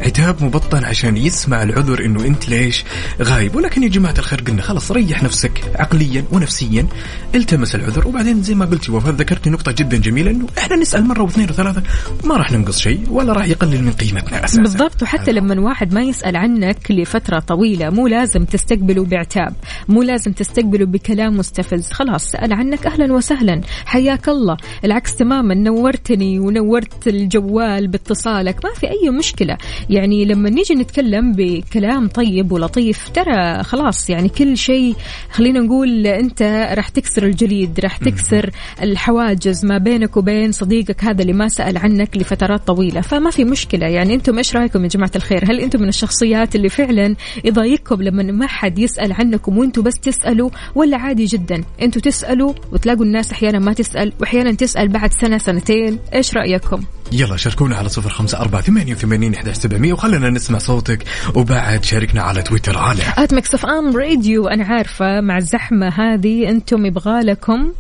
[0.01, 2.85] عتاب مبطن عشان يسمع العذر إنه أنت ليش
[3.23, 3.57] غايب.
[3.57, 6.87] ولكن يا جماعة الخير قلنا خلاص ريح نفسك عقليا ونفسيا.
[7.35, 11.23] التمس العذر وبعدين زي ما قلتي وفاء ذكرتي نقطة جدا جميلة إنه إحنا نسأل مرة
[11.23, 11.83] واثنين وثلاثة
[12.25, 14.63] ما راح ننقص شيء ولا راح يقلل من قيمتنا أساسا.
[14.63, 19.55] بالضبط وحتى لما واحد ما يسأل عنك لفترة طويلة مو لازم تستقبله بعتاب
[19.89, 21.93] مو لازم تستقبله بكلام مستفز.
[21.93, 23.61] خلاص سأل عنك أهلا وسهلا.
[23.87, 24.57] حياك الله.
[24.85, 28.65] العكس تماما نورتني ونورت الجوال باتصالك.
[28.65, 29.57] ما في أي مشكلة.
[29.91, 34.95] يعني لما نيجي نتكلم بكلام طيب ولطيف ترى خلاص يعني كل شيء
[35.31, 36.43] خلينا نقول أنت
[36.77, 38.51] راح تكسر الجليد راح تكسر
[38.83, 43.01] الحواجز ما بينك وبين صديقك هذا اللي ما سأل عنك لفترات طويلة.
[43.01, 46.69] فما في مشكلة يعني أنتم إيش رأيكم يا جماعة الخير؟ هل أنتم من الشخصيات اللي
[46.69, 52.53] فعلا يضايقكم لما ما حد يسأل عنكم وأنتم بس تسألوا ولا عادي جدا؟ أنتم تسألوا
[52.73, 57.89] وتلاقوا الناس أحيانا ما تسأل واحيانا تسأل بعد سنة سنتين إيش رأيكم؟ يلا شاركونا على
[57.89, 59.35] صفر خمسة أربعة ثمانية وثمانين
[59.67, 64.49] إحدى سبعمية وخلنا نسمع صوتك وبعد شاركنا على تويتر على at Mix FM Radio.
[64.49, 67.73] أنا عارفة مع الزحمة هذه أنتم يبغى لكم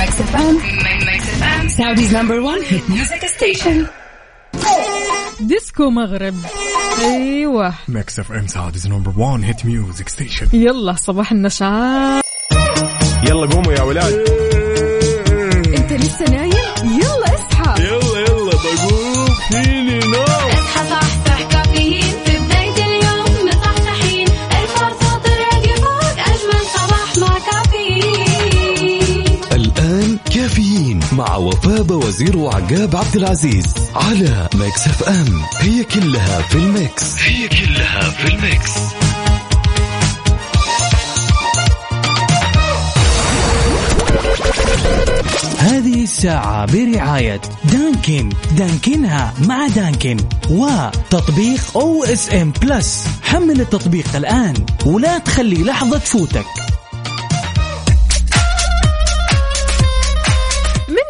[0.00, 0.54] Mix FM.
[1.08, 1.64] Mix FM.
[1.78, 3.86] Saudi's number one hit music station.
[5.40, 6.34] ديسكو مغرب.
[7.00, 7.74] أيوه.
[7.88, 12.22] Mix FM Saudi's number 1 hit music station يلا صباح النشاط.
[13.24, 14.12] يلا قوموا يا ولاد.
[15.78, 16.52] أنت لسه نايم؟
[16.84, 17.82] يلا اصحى.
[17.82, 18.07] يلا.
[19.50, 22.14] فيني نوم أصحى صحصح كافيين.
[22.24, 24.26] في بداية اليوم مصحصحين
[24.62, 26.18] الفرصة تروق.
[26.18, 29.24] أجمل صباح مع كافيين.
[29.52, 35.42] الآن كافيين مع وفاء وزير وعقاب عبد العزيز على Mix FM.
[35.60, 37.14] هي كلها في ال mix.
[37.22, 38.72] هي كلها في ال mix.
[45.68, 48.28] هذه الساعة برعاية Dunkin.
[48.58, 50.16] دانكنها مع Dunkin.
[50.50, 54.54] وتطبيق OSM Plus حمل التطبيق الآن
[54.86, 56.67] ولا تخلي لحظة تفوتك.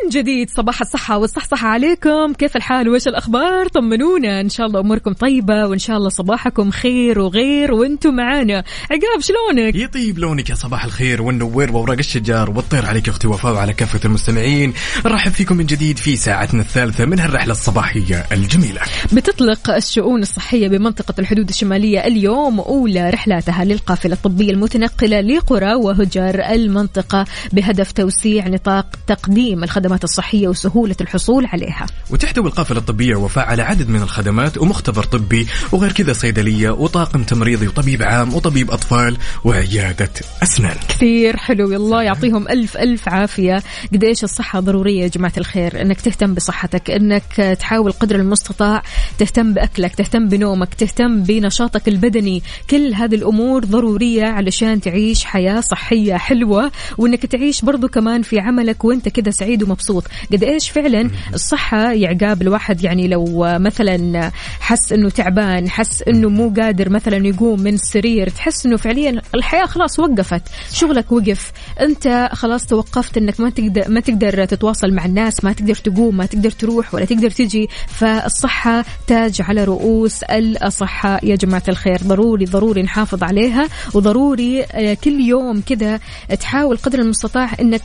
[0.08, 2.32] من جديد صباح الصحة والصحصحة عليكم.
[2.32, 4.40] كيف الحال؟ وإيش الأخبار؟ طمنونا.
[4.40, 9.74] إن شاء الله أموركم طيبة وإن شاء الله صباحكم خير وغير وأنتم معانا عقاب شلونك؟
[9.74, 14.00] يا طيب لونك يا صباح الخير والنوير وأوراق الأشجار والطير عليك أختي وفاء وعلى كافة
[14.04, 14.72] المستمعين.
[15.06, 18.80] نرحب فيكم من جديد في ساعتنا الثالثة من هالرحلة الصباحية الجميلة.
[19.12, 27.24] بتطلق الشؤون الصحية بمنطقة الحدود الشمالية اليوم أولى رحلاتها للقافلة الطبية المتنقلة لقرى وهجر المنطقة
[27.52, 31.86] بهدف توسيع نطاق تقديم الخدمات الصحية وسهولة الحصول عليها.
[32.10, 37.68] وتحتوي القافلة الطبية وفاء على عدد من الخدمات ومختبر طبي وغير كذا صيدلية وطاقم تمريضي
[37.68, 40.10] وطبيب عام وطبيب أطفال وعيادة
[40.42, 40.76] أسنان.
[40.88, 43.62] كثير حلو الله يعطيهم ألف ألف عافية.
[43.92, 48.82] قد إيش الصحة ضرورية يا جماعة الخير؟ أنك تهتم بصحتك أنك تحاول قدر المستطاع
[49.18, 52.42] تهتم بأكلك تهتم بنومك تهتم بنشاطك البدني.
[52.70, 58.84] كل هذه الأمور ضرورية علشان تعيش حياة صحية حلوة وأنك تعيش برضو كمان في عملك
[58.84, 60.04] وأنت كده سعيد ومبسوط.
[60.32, 66.28] قد إيش فعلا الصحة يا عقاب الواحد؟ يعني لو مثلا حس أنه تعبان حس أنه
[66.28, 71.52] مو قادر مثلا يقوم من السرير تحس أنه فعليا الحياة خلاص وقفت شغلك وقف.
[71.80, 76.26] أنت خلاص توقفت أنك ما تقدر ما تقدر تتواصل مع الناس ما تقدر تقوم ما
[76.26, 77.68] تقدر تروح ولا تقدر تجي.
[77.86, 81.26] فالصحة تاج على رؤوس الأصحاء.
[81.26, 86.00] يا جماعة الخير ضروري ضروري نحافظ عليها وضروري آه، كل يوم كذا
[86.40, 87.82] تحاول قدر المستطاع أنك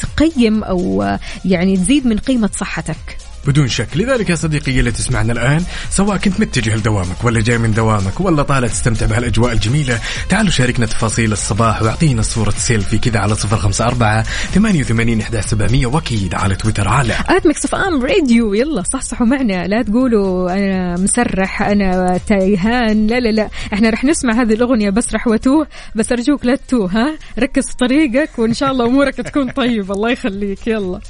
[0.00, 3.27] تقيم أو آه، يعني تزيد من قيمة صحتك.
[3.46, 3.88] بدون شك.
[3.96, 8.42] لذلك يا صديقي اللي تسمعنا الآن سواء كنت متجه لدوامك ولا جاي من دوامك ولا
[8.42, 13.84] طالع تستمتع بهالأجواء الجميلة تعالوا شاركنا تفاصيل الصباح واعطينا صورة سيلفي كذا على صفر خمسة
[13.84, 18.54] أربعة ثمانية وثمانين إحدى سبعمية وأكيد على تويتر على at Mix FM Radio.
[18.54, 19.66] يلا صحصحوا معنا.
[19.66, 23.06] لا تقولوا أنا مسرح أنا تايهان.
[23.06, 23.48] لا لا لا.
[23.72, 25.66] إحنا رح نسمع هذه الأغنية بسرح وتوه.
[25.94, 29.94] بس أرجوك لا تتوه ها؟ ركز في طريقك وإن شاء الله أمورك تكون طيبة.
[29.94, 30.66] الله يخليك.
[30.66, 31.00] يلا.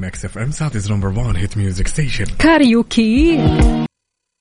[0.00, 3.38] Mix FM Saudi's number 1 hit music station karaoke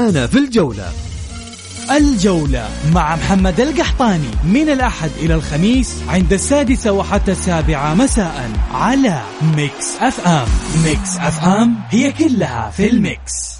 [0.00, 0.92] معانا في الجولة.
[1.90, 9.22] الجولة مع محمد القحطاني من الأحد إلى الخميس عند السادسة وحتى السابعة مساء على
[9.56, 10.48] Mix FM.
[10.84, 13.59] Mix FM هي كلها في ال mix.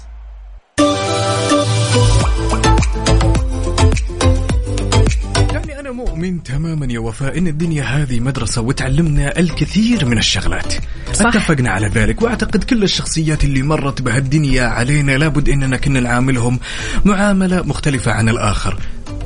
[6.21, 10.73] مؤمن تماما يا وفاء إن الدنيا هذه مدرسة وتعلمنا الكثير من الشغلات.
[11.13, 11.25] صح.
[11.25, 16.59] اتفقنا على ذلك وأعتقد كل الشخصيات اللي مرت بهالدنيا علينا لابد إننا كنا نعاملهم
[17.05, 18.77] معاملة مختلفة عن الآخر.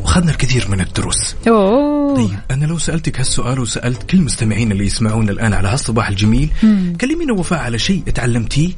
[0.02, 1.36] وأخذنا الكثير من الدروس.
[1.48, 2.16] أوه.
[2.16, 6.50] طيب أنا لو سألتك هالسؤال وسألت كل المستمعين اللي يسمعونا الآن على هالصباح الجميل
[7.02, 8.70] كلمينا وفاء على شيء تعلمتيه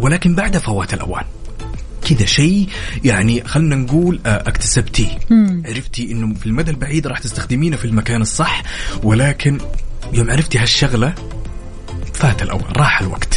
[0.00, 1.24] ولكن بعد فوات الأوان.
[2.04, 2.68] كذا شيء
[3.04, 5.18] يعني خلنا نقول آه، اكتسبتيه.
[5.64, 8.62] عرفتي إنه في المدى البعيد راح تستخدمينه في المكان الصح
[9.02, 9.58] ولكن
[10.12, 11.14] يوم عرفتي هالشغلة
[12.14, 13.33] فات الاوان راح الوقت.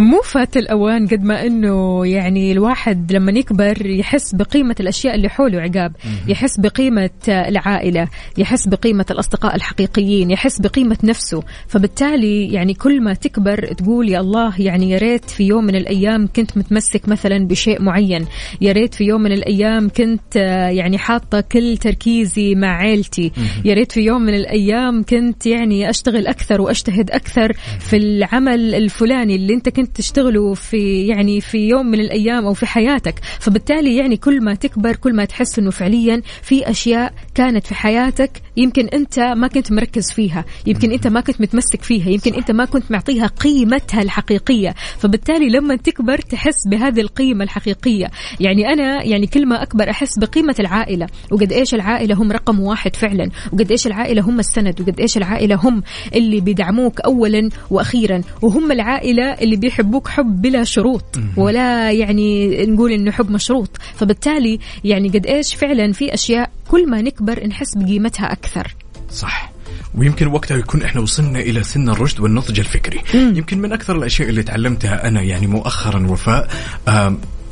[0.00, 5.60] مو فات الأوان قد ما أنه يعني الواحد لما يكبر يحس بقيمة الأشياء اللي حوله
[5.60, 5.92] عقاب
[6.28, 8.08] يحس بقيمة العائلة
[8.38, 11.42] يحس بقيمة الأصدقاء الحقيقيين يحس بقيمة نفسه.
[11.68, 16.28] فبالتالي يعني كل ما تكبر تقول يا الله يعني يا ريت في يوم من الأيام
[16.36, 18.26] كنت متمسك مثلا بشيء معين.
[18.60, 20.36] يا ريت في يوم من الأيام كنت
[20.70, 23.32] يعني حاطة كل تركيزي مع عيلتي.
[23.64, 29.36] يا ريت في يوم من الأيام كنت يعني أشتغل أكثر وأجتهد أكثر في العمل الفلاني
[29.36, 33.14] اللي أنت كنت تشتغله في يعني في يوم من الأيام أو في حياتك.
[33.40, 38.42] فبالتالي يعني كل ما تكبر كل ما تحس إنه فعليا في أشياء كانت في حياتك
[38.56, 42.64] يمكن أنت ما كنت مركز فيها يمكن أنت ما كنت متمسك فيها يمكن أنت ما
[42.64, 44.74] كنت معطيها قيمتها الحقيقية.
[44.98, 48.10] فبالتالي لما تكبر تحس بهذه القيمة الحقيقية.
[48.40, 51.06] يعني أنا يعني كل ما أكبر أحس بقيمة العائلة.
[51.30, 53.30] وقد إيش العائلة هم رقم واحد فعلا.
[53.52, 54.80] وقد إيش العائلة هم السند.
[54.80, 55.82] وقد إيش العائلة هم
[56.14, 58.22] اللي بيدعموك اولا وأخيرا.
[58.42, 63.78] وهم العائلة اللي بيحبوك حب بلا شروط ولا يعني نقول إنه حب مشروط.
[63.96, 68.74] فبالتالي يعني قد إيش فعلا في أشياء كل ما نكبر نحس بقيمتها أكثر.
[69.10, 69.52] صح.
[69.94, 73.00] ويمكن وقتها يكون إحنا وصلنا إلى سن الرشد والنضج الفكري.
[73.14, 76.48] يمكن من أكثر الأشياء اللي تعلمتها أنا يعني مؤخرا وفاء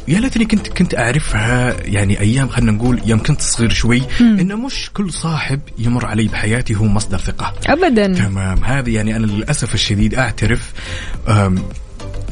[0.09, 4.91] يا ليتني كنت كنت أعرفها يعني أيام خلينا نقول يوم كنت صغير شوي إنه مش
[4.95, 7.55] كل صاحب يمر علي بحياتي هو مصدر ثقة.
[7.67, 8.07] ابدا.
[8.07, 8.65] تمام.
[8.65, 10.73] هذه يعني أنا للأسف الشديد أعترف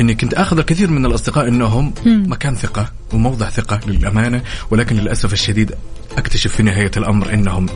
[0.01, 5.75] إني كنت أخذ الكثير من الأصدقاء إنهم مكان ثقة وموضع ثقة للأمانة ولكن للأسف الشديد
[6.19, 7.67] أكتشف في نهاية الأمر إنهم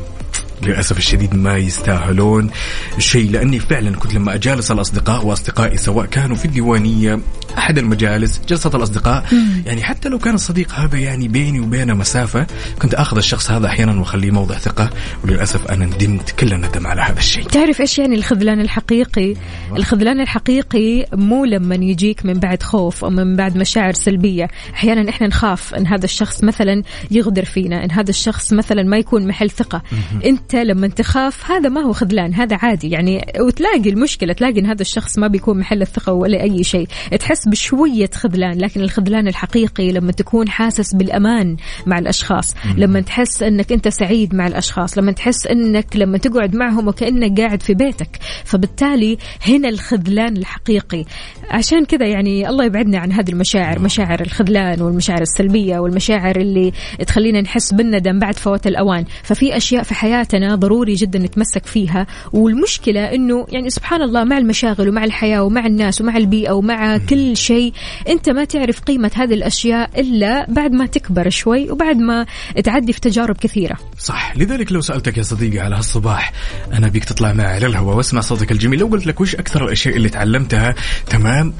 [0.63, 2.51] للأسف الشديد ما يستاهلون
[2.99, 7.21] شيء لأني فعلا كنت لما أجالس الأصدقاء وأصدقائي سواء كانوا في الديوانية
[7.59, 9.25] أحد المجالس جلسة الأصدقاء.
[9.67, 12.47] يعني حتى لو كان الصديق هذا يعني بيني وبينه مسافة
[12.83, 14.91] كنت آخذ الشخص هذا أحيانا وأخليه موضع ثقة
[15.25, 17.45] وللأسف أنا ندمت كل الندم على هذا الشيء.
[17.45, 19.35] تعرف إيش يعني الخذلان الحقيقي؟
[19.77, 25.27] الخذلان الحقيقي مو لما يجيك من بعد خوف أو من بعد مشاعر سلبية، أحيانا إحنا
[25.27, 29.83] نخاف إن هذا الشخص مثلا يغدر فينا، إن هذا الشخص مثلا ما يكون محل ثقة،
[30.25, 32.91] أنت لما تخاف هذا ما هو خذلان، هذا عادي.
[32.91, 36.89] يعني وتلاقي المشكلة تلاقي إن هذا الشخص ما بيكون محل الثقة ولا أي شيء،
[37.21, 43.73] تحس بشوية خذلان، لكن الخذلان الحقيقي لما تكون حاسس بالأمان مع الأشخاص، لما تحس إنك
[43.73, 49.19] أنت سعيد مع الأشخاص، لما تحس إنك لما تقعد معهم وكأنك قاعد في بيتك، فبالتالي
[49.49, 51.05] هنا الخذلان الحقيقي،
[51.51, 56.73] عشان كذا يعني الله يبعدنا عن هذه المشاعر، مشاعر الخذلان والمشاعر السلبية والمشاعر اللي
[57.07, 63.15] تخلينا نحس بالندم بعد فوات الأوان، ففي أشياء في حياتنا ضروري جدا نتمسك فيها، والمشكلة
[63.15, 67.73] إنه يعني سبحان الله مع المشاغل ومع الحياة ومع الناس ومع البيئة ومع كل شيء،
[68.09, 72.27] أنت ما تعرف قيمة هذه الأشياء إلا بعد ما تكبر شوي وبعد ما
[72.65, 73.77] تعدي في تجارب كثيرة.
[73.99, 74.37] صح.
[74.37, 76.33] لذلك لو سألتك يا صديقي على هالصباح
[76.73, 78.79] أنا بيك تطلع معي على الهواء واسمع صوتك الجميل.
[78.79, 80.75] لو قلت لك وش أكثر الأشياء اللي تعلمتها؟
[81.11, 81.53] تمام.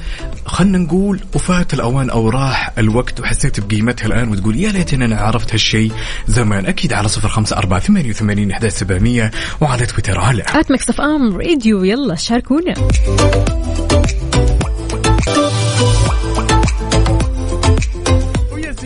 [0.47, 5.53] خلنا نقول وفات الأوان أو راح الوقت وحسيت بقيمتها الآن وتقول يا ليتني أنا عرفت
[5.53, 5.93] هالشيء
[6.29, 6.67] زمان.
[6.67, 9.31] أكيد على صفر خمسة أربعة ثمانية وثمانين سبعمية
[9.61, 12.75] وعلى تويتر على at Mix FM Radio يلا شاركونا.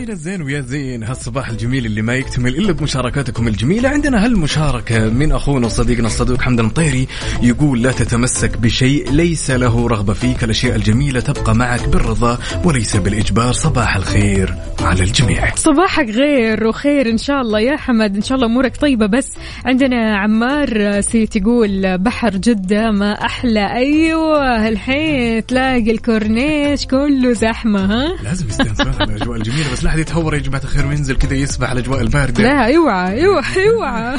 [0.05, 1.03] زين الزين ويا زين.
[1.03, 3.89] هالصباح الجميل اللي ما يكتمل إلا بمشاركاتكم الجميلة.
[3.89, 7.07] عندنا هالمشاركة من أخونا وصديقنا الصدوق حمد المطيري
[7.41, 10.43] يقول لا تتمسك بشيء ليس له رغبة فيك.
[10.43, 13.53] الأشياء الجميلة تبقى معك بالرضا وليس بالإجبار.
[13.53, 15.55] صباح الخير على الجميع.
[15.55, 18.15] صباحك غير وخير إن شاء الله يا حمد.
[18.15, 19.05] إن شاء الله أمورك طيبة.
[19.05, 19.31] بس
[19.65, 23.73] عندنا عمار سيت يقول بحر جدة ما أحلى.
[23.75, 29.71] أيوه الحين تلاقي الكورنيش كله زحمة ها؟ لازم يستانسون الأجواء الجميلة.
[29.71, 33.25] بس لا احد يتهور يا جماعة الخير وينزل كذا يسبح على الاجواء البارده لا اوعى
[33.25, 34.17] اوعى اوعى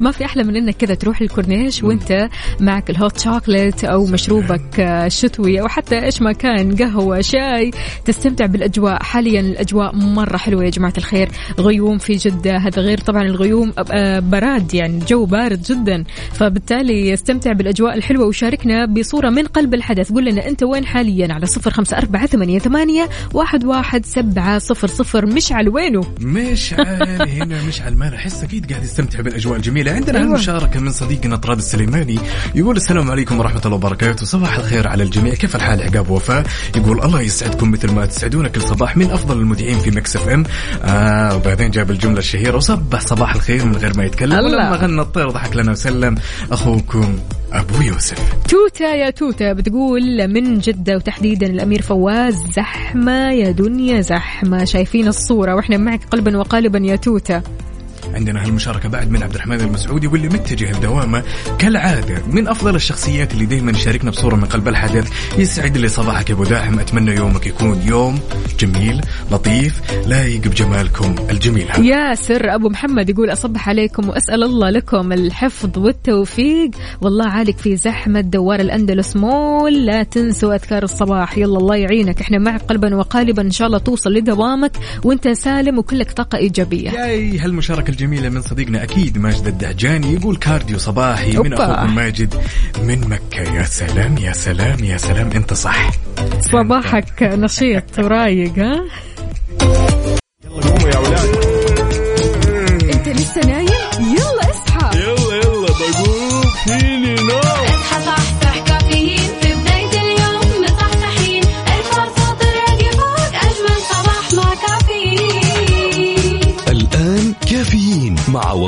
[0.00, 2.28] ما في أحلى من إنك كذا تروح الكورنيش وأنت
[2.60, 7.70] معك ال hot chocolate أو مشروبك آه، الشتوي أو حتى إيش ما كان قهوة شاي.
[8.04, 9.02] تستمتع بالأجواء.
[9.02, 11.28] حاليا الأجواء مرة حلوة يا جماعة الخير.
[11.60, 16.04] غيوم في جدة هذا غير طبعا الغيوم آه، براد يعني الجو بارد جدا.
[16.32, 20.12] فبالتالي استمتع بالأجواء الحلوة وشاركنا بصورة من قلب الحدث.
[20.12, 24.88] قول لنا أنت وين حاليا على صفر خمسة أربعة ثمانية ثمانية واحد واحد سبعه صفر
[24.88, 27.02] صفر مشعل وينه مشعل
[27.36, 29.92] هنا مشعل ما أحس أكيد قاعد يستمتع بالأجواء الجميلة.
[29.92, 30.28] عندنا أيوة.
[30.28, 32.18] هالمشاركه من صديقنا طراد السليماني.
[32.54, 34.26] يقول السلام عليكم ورحمة الله وبركاته.
[34.26, 35.34] صباح الخير على الجميع.
[35.34, 36.46] كيف الحال؟ عقاب وفاء.
[36.76, 40.44] يقول الله يسعدكم مثل ما تسعدونا كل صباح من أفضل المذيعين في Mix FM.
[40.82, 42.56] آه وبعدين جاب الجملة الشهيرة.
[42.56, 44.32] وصبح صباح الخير من غير ما يتكلم.
[44.32, 44.72] الله.
[44.72, 46.14] ولما غنى الطير ضحك لنا وسلم.
[46.52, 47.18] أخوكم
[47.52, 48.34] أبو يوسف.
[48.48, 55.54] توتا يا توتا بتقول من جدة وتحديدا الأمير فواز زحمة يا دنيا زحمة شايفين الصورة
[55.54, 57.42] وإحنا معك قلبا وقالبا يا توتا.
[58.14, 61.22] عندنا هالمشاركة بعد من عبد الرحمن المسعودي واللي متجه لدوامه
[61.58, 66.34] كالعادة من أفضل الشخصيات اللي دايما يشاركنا بصورة من قلب الحدث يسعد لي صباحك يا
[66.34, 68.18] أبو داحم أتمنى يومك يكون يوم
[68.58, 69.00] جميل
[69.30, 71.66] لطيف لايق بجمالكم الجميل.
[71.70, 76.70] هذا ياسر أبو محمد يقول أصبح عليكم وأسأل الله لكم الحفظ والتوفيق.
[77.00, 81.38] والله عالق في زحمة دوار الأندلس مول لا تنسوا أذكار الصباح.
[81.38, 82.20] يلا الله يعينك.
[82.20, 84.72] إحنا معك قلبا وقالبا إن شاء الله توصل لدوامك
[85.04, 86.90] وأنت سالم وكلك طاقة إيجابية.
[86.90, 91.52] ياي هالمشاركة الجميلة من صديقنا أكيد ماجد الدهجاني يقول كارديو صباحي من.
[91.52, 92.34] أخوكم ماجد
[92.82, 93.54] من مكة.
[93.56, 95.30] يا سلام يا سلام يا سلام.
[95.30, 95.90] أنت صح.
[96.40, 98.84] صباحك نشيط ورايق ها؟
[100.48, 101.51] قوموا يا ولاد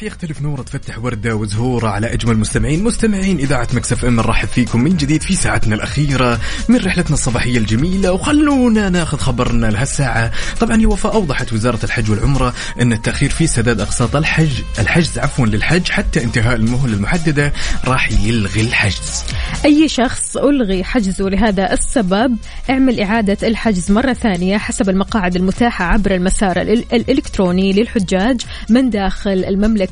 [0.00, 2.84] وصباح يختلف نورة تفتح وردة وزهورة على أجمل مستمعين.
[2.84, 8.12] مستمعين إذاعة Mix FM نرحب فيكم من جديد في ساعتنا الأخيرة من رحلتنا الصباحية الجميلة.
[8.12, 10.30] وخلونا ناخذ خبرنا لهالساعة.
[10.60, 15.46] طبعا يا وفاء أوضحت وزارة الحج والعمرة أن التأخير في سداد اقساط الحج الحجز عفوا
[15.46, 17.52] للحج حتى انتهاء المهله المحددة
[17.84, 19.24] راح يلغي الحجز.
[19.64, 22.36] أي شخص ألغي حجزه لهذا السبب
[22.70, 28.40] اعمل إعادة الحجز مرة ثانية حسب المقاعد المتاحة عبر المسار ال- الإلكتروني للحجاج
[28.70, 29.44] من داخل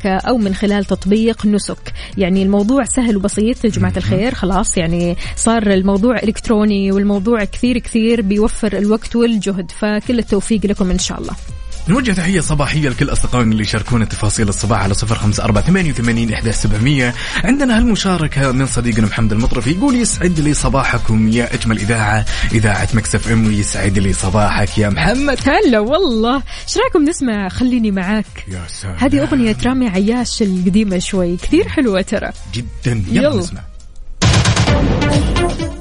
[0.06, 1.92] المملكة أو من خلال تطبيق نسك.
[2.18, 4.34] يعني الموضوع سهل وبسيط يا جماعة الخير.
[4.34, 10.98] خلاص يعني صار الموضوع إلكتروني والموضوع كثير كثير بيوفر الوقت والجهد فكل التوفيق لكم إن
[10.98, 11.57] شاء الله.
[11.88, 16.32] نوجه تحية صباحية لكل أصدقائنا اللي يشاركونا تفاصيل الصباح على صفر خمسة أربعة ثمانية وثمانين
[16.32, 17.14] إحدى سبعمية.
[17.44, 23.32] عندنا هالمشاركة من صديقنا محمد المطرفي يقول يسعد لي صباحكم يا أجمل إذاعة إذاعة Mix
[23.32, 25.38] FM ويسعد لي صباحك يا محمد.
[25.46, 26.34] هلا والله.
[26.36, 28.96] إيش رأيكم نسمع خليني معاك؟ يا سلام.
[28.98, 32.30] هذه أغنية رامي عياش القديمة شوي كثير حلوة ترى.
[32.54, 33.04] جدا.
[33.08, 33.38] يلا, يلا.
[33.38, 33.60] نسمع.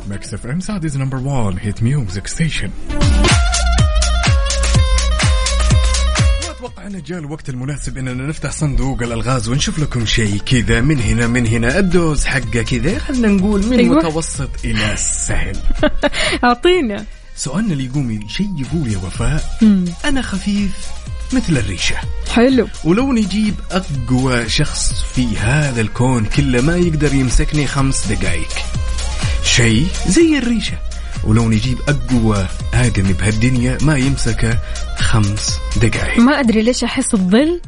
[0.09, 2.69] Mix FM Saudi's number 1 hit music station
[6.87, 11.47] انه جاء الوقت المناسب إننا نفتح صندوق الألغاز ونشوف لكم شيء كذا من هنا من
[11.47, 11.79] هنا.
[11.79, 12.99] الدوز حقه كذا.
[12.99, 13.95] خلينا نقول من أيوة.
[13.95, 15.57] متوسط إلى السهل
[16.43, 17.05] أعطينا.
[17.35, 19.59] سؤالنا اللي يقوم شيء يقول يا وفاء
[20.05, 20.71] أنا خفيف
[21.33, 21.95] مثل الريشة.
[22.33, 22.67] حلو.
[22.83, 28.49] ولو نجيب أقوى شخص في هذا الكون كله ما يقدر يمسكني خمس دقائق
[29.43, 30.77] شيء زي الريشة.
[31.23, 34.59] ولو نجيب أقوى آدمي بهالدنيا ما يمسكه
[34.97, 37.61] خمس دقائق ما أدري ليش أحس الظل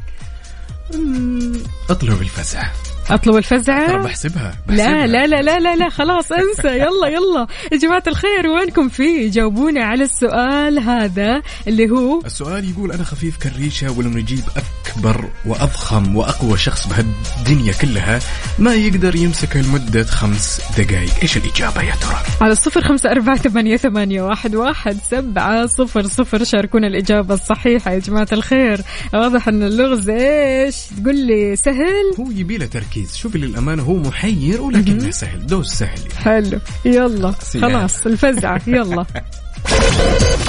[1.90, 2.62] أطلب الفزع
[3.10, 5.06] أطلب الفزعه ترى بحسبها, لا بحسبها.
[5.06, 6.68] لا لا لا لا لا خلاص انسى.
[6.68, 7.46] يلا يلا.
[7.72, 13.36] يا جماعة الخير وينكم فيه جاوبونا على السؤال هذا اللي هو السؤال يقول أنا خفيف
[13.36, 18.20] كالريشة ولو نجيب أكبر وأضخم وأقوى شخص بهالدنيا كلها.
[18.58, 23.76] ما يقدر يمسكه لمده خمس دقائق إيش الإجابة يا ترى؟ على الصفر خمسة أربعة ثمانية,
[23.76, 26.44] ثمانية واحد, واحد سبعة صفر صفر.
[26.44, 28.80] شاركونا الإجابة الصحيحة يا جماعة الخير.
[29.12, 32.14] واضح أن اللغز إيش؟ تقول لي سهل.
[32.20, 32.99] هو يبي له تركيز.
[33.06, 35.46] شوفي للأمانة هو محير ولكنه سهل.
[35.46, 36.14] دوز سهل يعني.
[36.14, 36.60] حلو.
[36.84, 37.34] يلا.
[37.40, 37.70] سلام.
[37.70, 38.60] خلاص الفزعة.
[38.66, 39.06] يلا.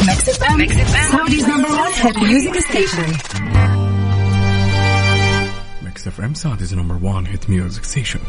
[0.08, 0.30] Mix
[6.08, 8.20] FM Saudi's number 1 hit music station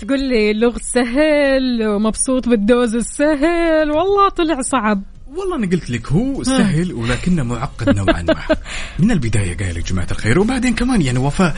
[0.00, 3.90] تقول لي اللغز سهل ومبسوط بالدوز السهل.
[3.90, 5.02] والله طلع صعب.
[5.36, 8.56] والله أنا قلت لك هو سهل ولكنه معقد نوعا ما.
[8.98, 11.56] من البداية قال يا جماعة الخير وبعدين كمان يعني وفاء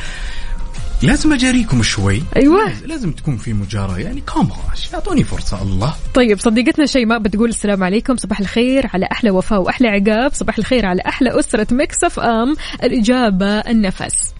[1.03, 2.23] لازم أجاريكم شوي.
[2.37, 2.65] أيوة.
[2.69, 4.49] لازم- لازم تكون في مجاراه يعني كمان
[4.95, 5.95] أعطوني فرصة الله.
[6.15, 8.17] طيب صديقتنا شيماء بتقول السلام عليكم.
[8.17, 10.35] صباح الخير على أحلى وفاء وأحلى عقاب.
[10.35, 12.57] صباح الخير على أحلى أسرة Mix FM.
[12.83, 14.35] الإجابة النفس.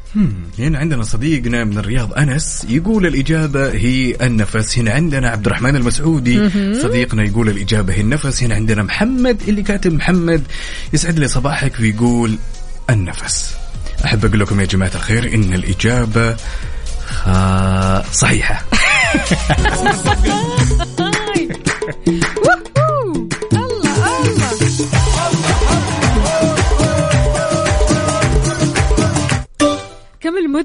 [0.59, 4.79] هنا عندنا صديقنا من الرياض أنس يقول الإجابة هي النفس.
[4.79, 6.51] هنا عندنا عبد الرحمن المسعودي
[6.83, 8.43] صديقنا يقول الإجابة هي النفس.
[8.43, 10.43] هنا عندنا محمد اللي كاتب محمد
[10.93, 12.39] يسعد لي صباحك ويقول
[12.91, 13.55] النفس.
[14.05, 16.37] احب أقول لكم يا جماعة الخير إن الإجابة.
[18.13, 18.65] صحيحة.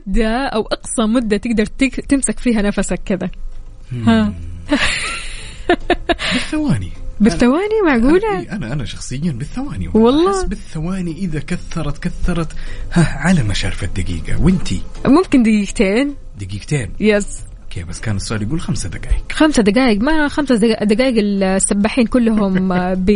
[0.07, 3.29] مدة أو أقصى مدة تقدر تك- تمسك فيها نفسك كذا.
[4.07, 4.33] ها.
[6.33, 6.91] بالثواني.
[7.19, 12.51] بالثواني معقولة؟ إيه، أنا أنا شخصيا بالثواني والله؟ أحس بالثواني إذا كثرت كثرت.
[12.93, 14.41] ها على مشارف الدقيقة.
[14.41, 16.15] وإنتي؟ ممكن دقيقتين.
[16.39, 19.23] دقيقتين؟ yes okay بس كان السؤال يقول خمسة دقائق.
[19.31, 20.01] خمسة دقائق.
[20.01, 22.73] ما خمسة دقائق, السباحين كلهم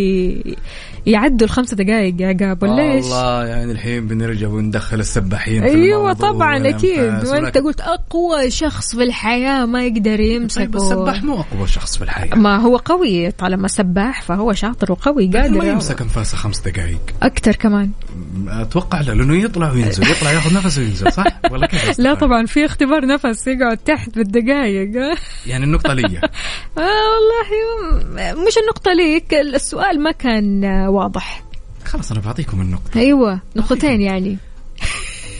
[1.06, 6.70] بيعدوا الخمسة دقائق يا عقاب ولا إيش؟ والله يعني الحين بنرجع وندخل السباحين أيوه طبعا
[6.70, 7.28] أكيد.
[7.28, 12.04] وأنت قلت أقوى شخص في الحياة ما يقدر يمسك طيب السباح مو أقوى شخص في
[12.04, 12.36] الحياة.
[12.36, 15.58] ما هو قوي طالما سباح فهو شاطر وقوي قادر.
[15.58, 17.92] ما يمسك أنفاسه خمس دقائق أكثر كمان.
[18.48, 22.66] أتوقع لا لأنه يطلع وينزل يطلع ياخذ نفس وينزل صح؟ ولا كيف لا طبعا في
[22.66, 24.92] اختبار نفس يقعد تحت بالدقائق
[25.48, 26.02] يعني النقطة لي
[26.78, 26.82] آه
[27.12, 29.34] والله مش النقطة ليك.
[29.34, 31.44] السؤال ما كان واضح.
[31.86, 33.00] خلاص أنا بعطيكم النقطة.
[33.00, 34.38] أيوه نقطتين يعني.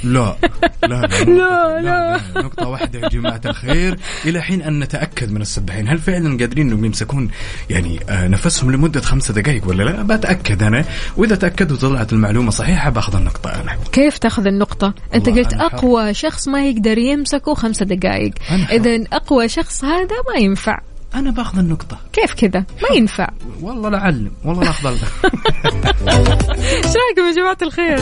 [0.04, 0.36] لا
[0.84, 2.42] لا لا, لا، لا.
[2.42, 4.00] نقطة واحدة يا جماعة الخير.
[4.26, 5.88] إلى حين أن نتأكد من السباحين.
[5.88, 7.30] هل فعلا قادرين أنهم يمسكون
[7.70, 10.86] يعني آه، نفسهم لمدة خمسة دقائق ولا لا؟ بتأكد أنا.
[11.18, 13.78] وإذا تأكدت وطلعت المعلومة صحيحة بأخذ النقطة أنا.
[13.92, 15.66] كيف تأخذ النقطة؟ أنت قلت حر.
[15.66, 18.34] أقوى شخص ما يقدر يمسكه خمسة دقائق.
[18.72, 20.80] إذا أقوى شخص هذا ما ينفع.
[21.16, 21.98] أنا بأخذ النقطة.
[22.14, 23.28] كيف كذا؟ ما ينفع.
[23.62, 24.32] والله لا أعلم.
[24.46, 27.98] والله لا أفضل إيش رأيكم يا جماعة الخير؟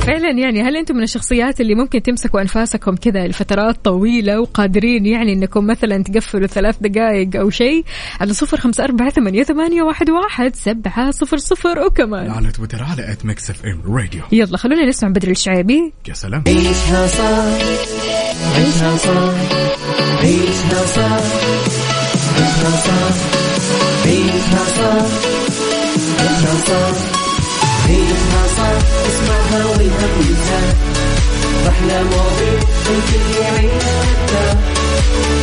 [0.00, 5.32] فعلا يعني هل أنتم من الشخصيات اللي ممكن تمسكوا أنفاسكم كذا لفترات طويلة وقادرين يعني
[5.32, 7.84] إنكم مثلا تقفلوا ثلاث دقائق أو شيء؟
[8.20, 12.30] على صفر خمسة أربعة ثمانية, ثمانية واحد, واحد سبعة صفر صفر وكمان.
[12.30, 15.92] على تويتر على at Mix FM Radio يلا خلونا نسمع بدر الشعيبي.
[16.08, 16.44] يا سلام.
[16.46, 17.44] عيشها صح
[18.56, 19.34] عيشها صح
[20.22, 21.87] عيشها صح.
[22.38, 23.14] عيشها صح
[24.06, 25.06] عيشها صح
[26.20, 26.96] عيشها صح
[27.88, 28.78] عيشها صح
[29.08, 30.74] اسمعها والهم ينزاح
[31.68, 32.58] أحلى مواضيع
[32.90, 34.56] الكل يعيشها مرتاح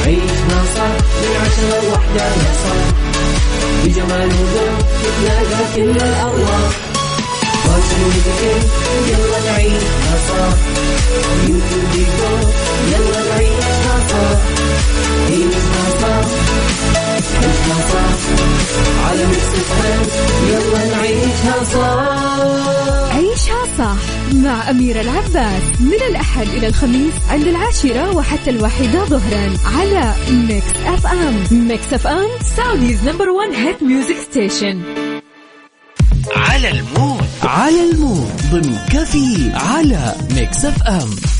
[0.05, 2.85] عيشها صح من عشرة لوحدة يا صاح
[3.83, 6.71] بجمال وذوق تتلاقى كل الأرواح
[7.63, 8.59] فاشل وذكر
[9.07, 10.57] يلا نعيشها صح
[11.43, 12.39] يوتيوب يقول
[12.91, 14.14] يلا نعيشها صح
[24.69, 25.61] أميرة العباس.
[25.79, 31.67] من الأحد إلى الخميس عند العاشرة وحتى الواحدة ظهرا على Mix FM.
[31.67, 34.81] Mix FM Saudi's number one hit music station.
[36.35, 37.25] على ال mood.
[37.43, 38.31] على ال mood.
[38.51, 41.34] ضمن كفي على Mix FM.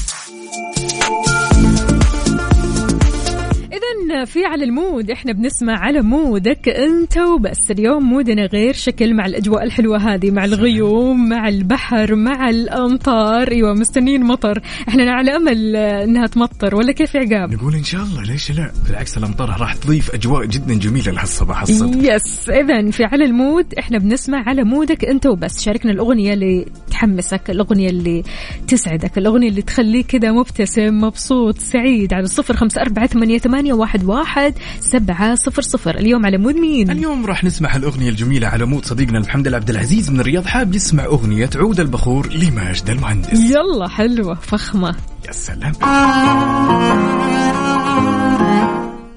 [4.23, 7.71] في على ال mood إحنا بنسمع على مودك أنت وبس.
[7.71, 13.51] اليوم mood نا غير شكل مع الأجواء الحلوة هذه مع الغيوم مع البحر مع الأمطار.
[13.51, 14.61] أيوة مستنين مطر.
[14.89, 18.51] إحنا على أمل آه، إنها تمطر ولا كيف يا عقاب؟ نقول إن شاء الله ليش
[18.51, 23.35] لا؟ بالعكس الأمطار راح تضيف أجواء جدا جميلة لهالصباح الصدق yes اذا في على ال
[23.35, 25.63] mood إحنا بنسمع على مودك أنت وبس.
[25.63, 28.23] شاركنا الأغنية اللي تحمسك الأغنية اللي
[28.67, 32.13] تسعدك الأغنية اللي تخليك كذا مبتسم مبسوط سعيد.
[32.13, 35.95] على الصفر خمسة أربعة ثمانية, ثمانية واحد, واحد سبعة صفر صفر.
[35.97, 40.09] اليوم على مود مين؟ اليوم راح نسمع الأغنية الجميلة على مود صديقنا محمد عبد العزيز
[40.09, 43.39] من الرياض حاب يسمع أغنية عود البخور لماجد المهندس.
[43.39, 44.95] يلا حلوة فخمة.
[45.27, 45.73] يا سلام.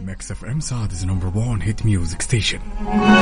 [0.06, 2.58] ميكس اف ام سعودز نمبر 1 هيت ميوزك ستيشن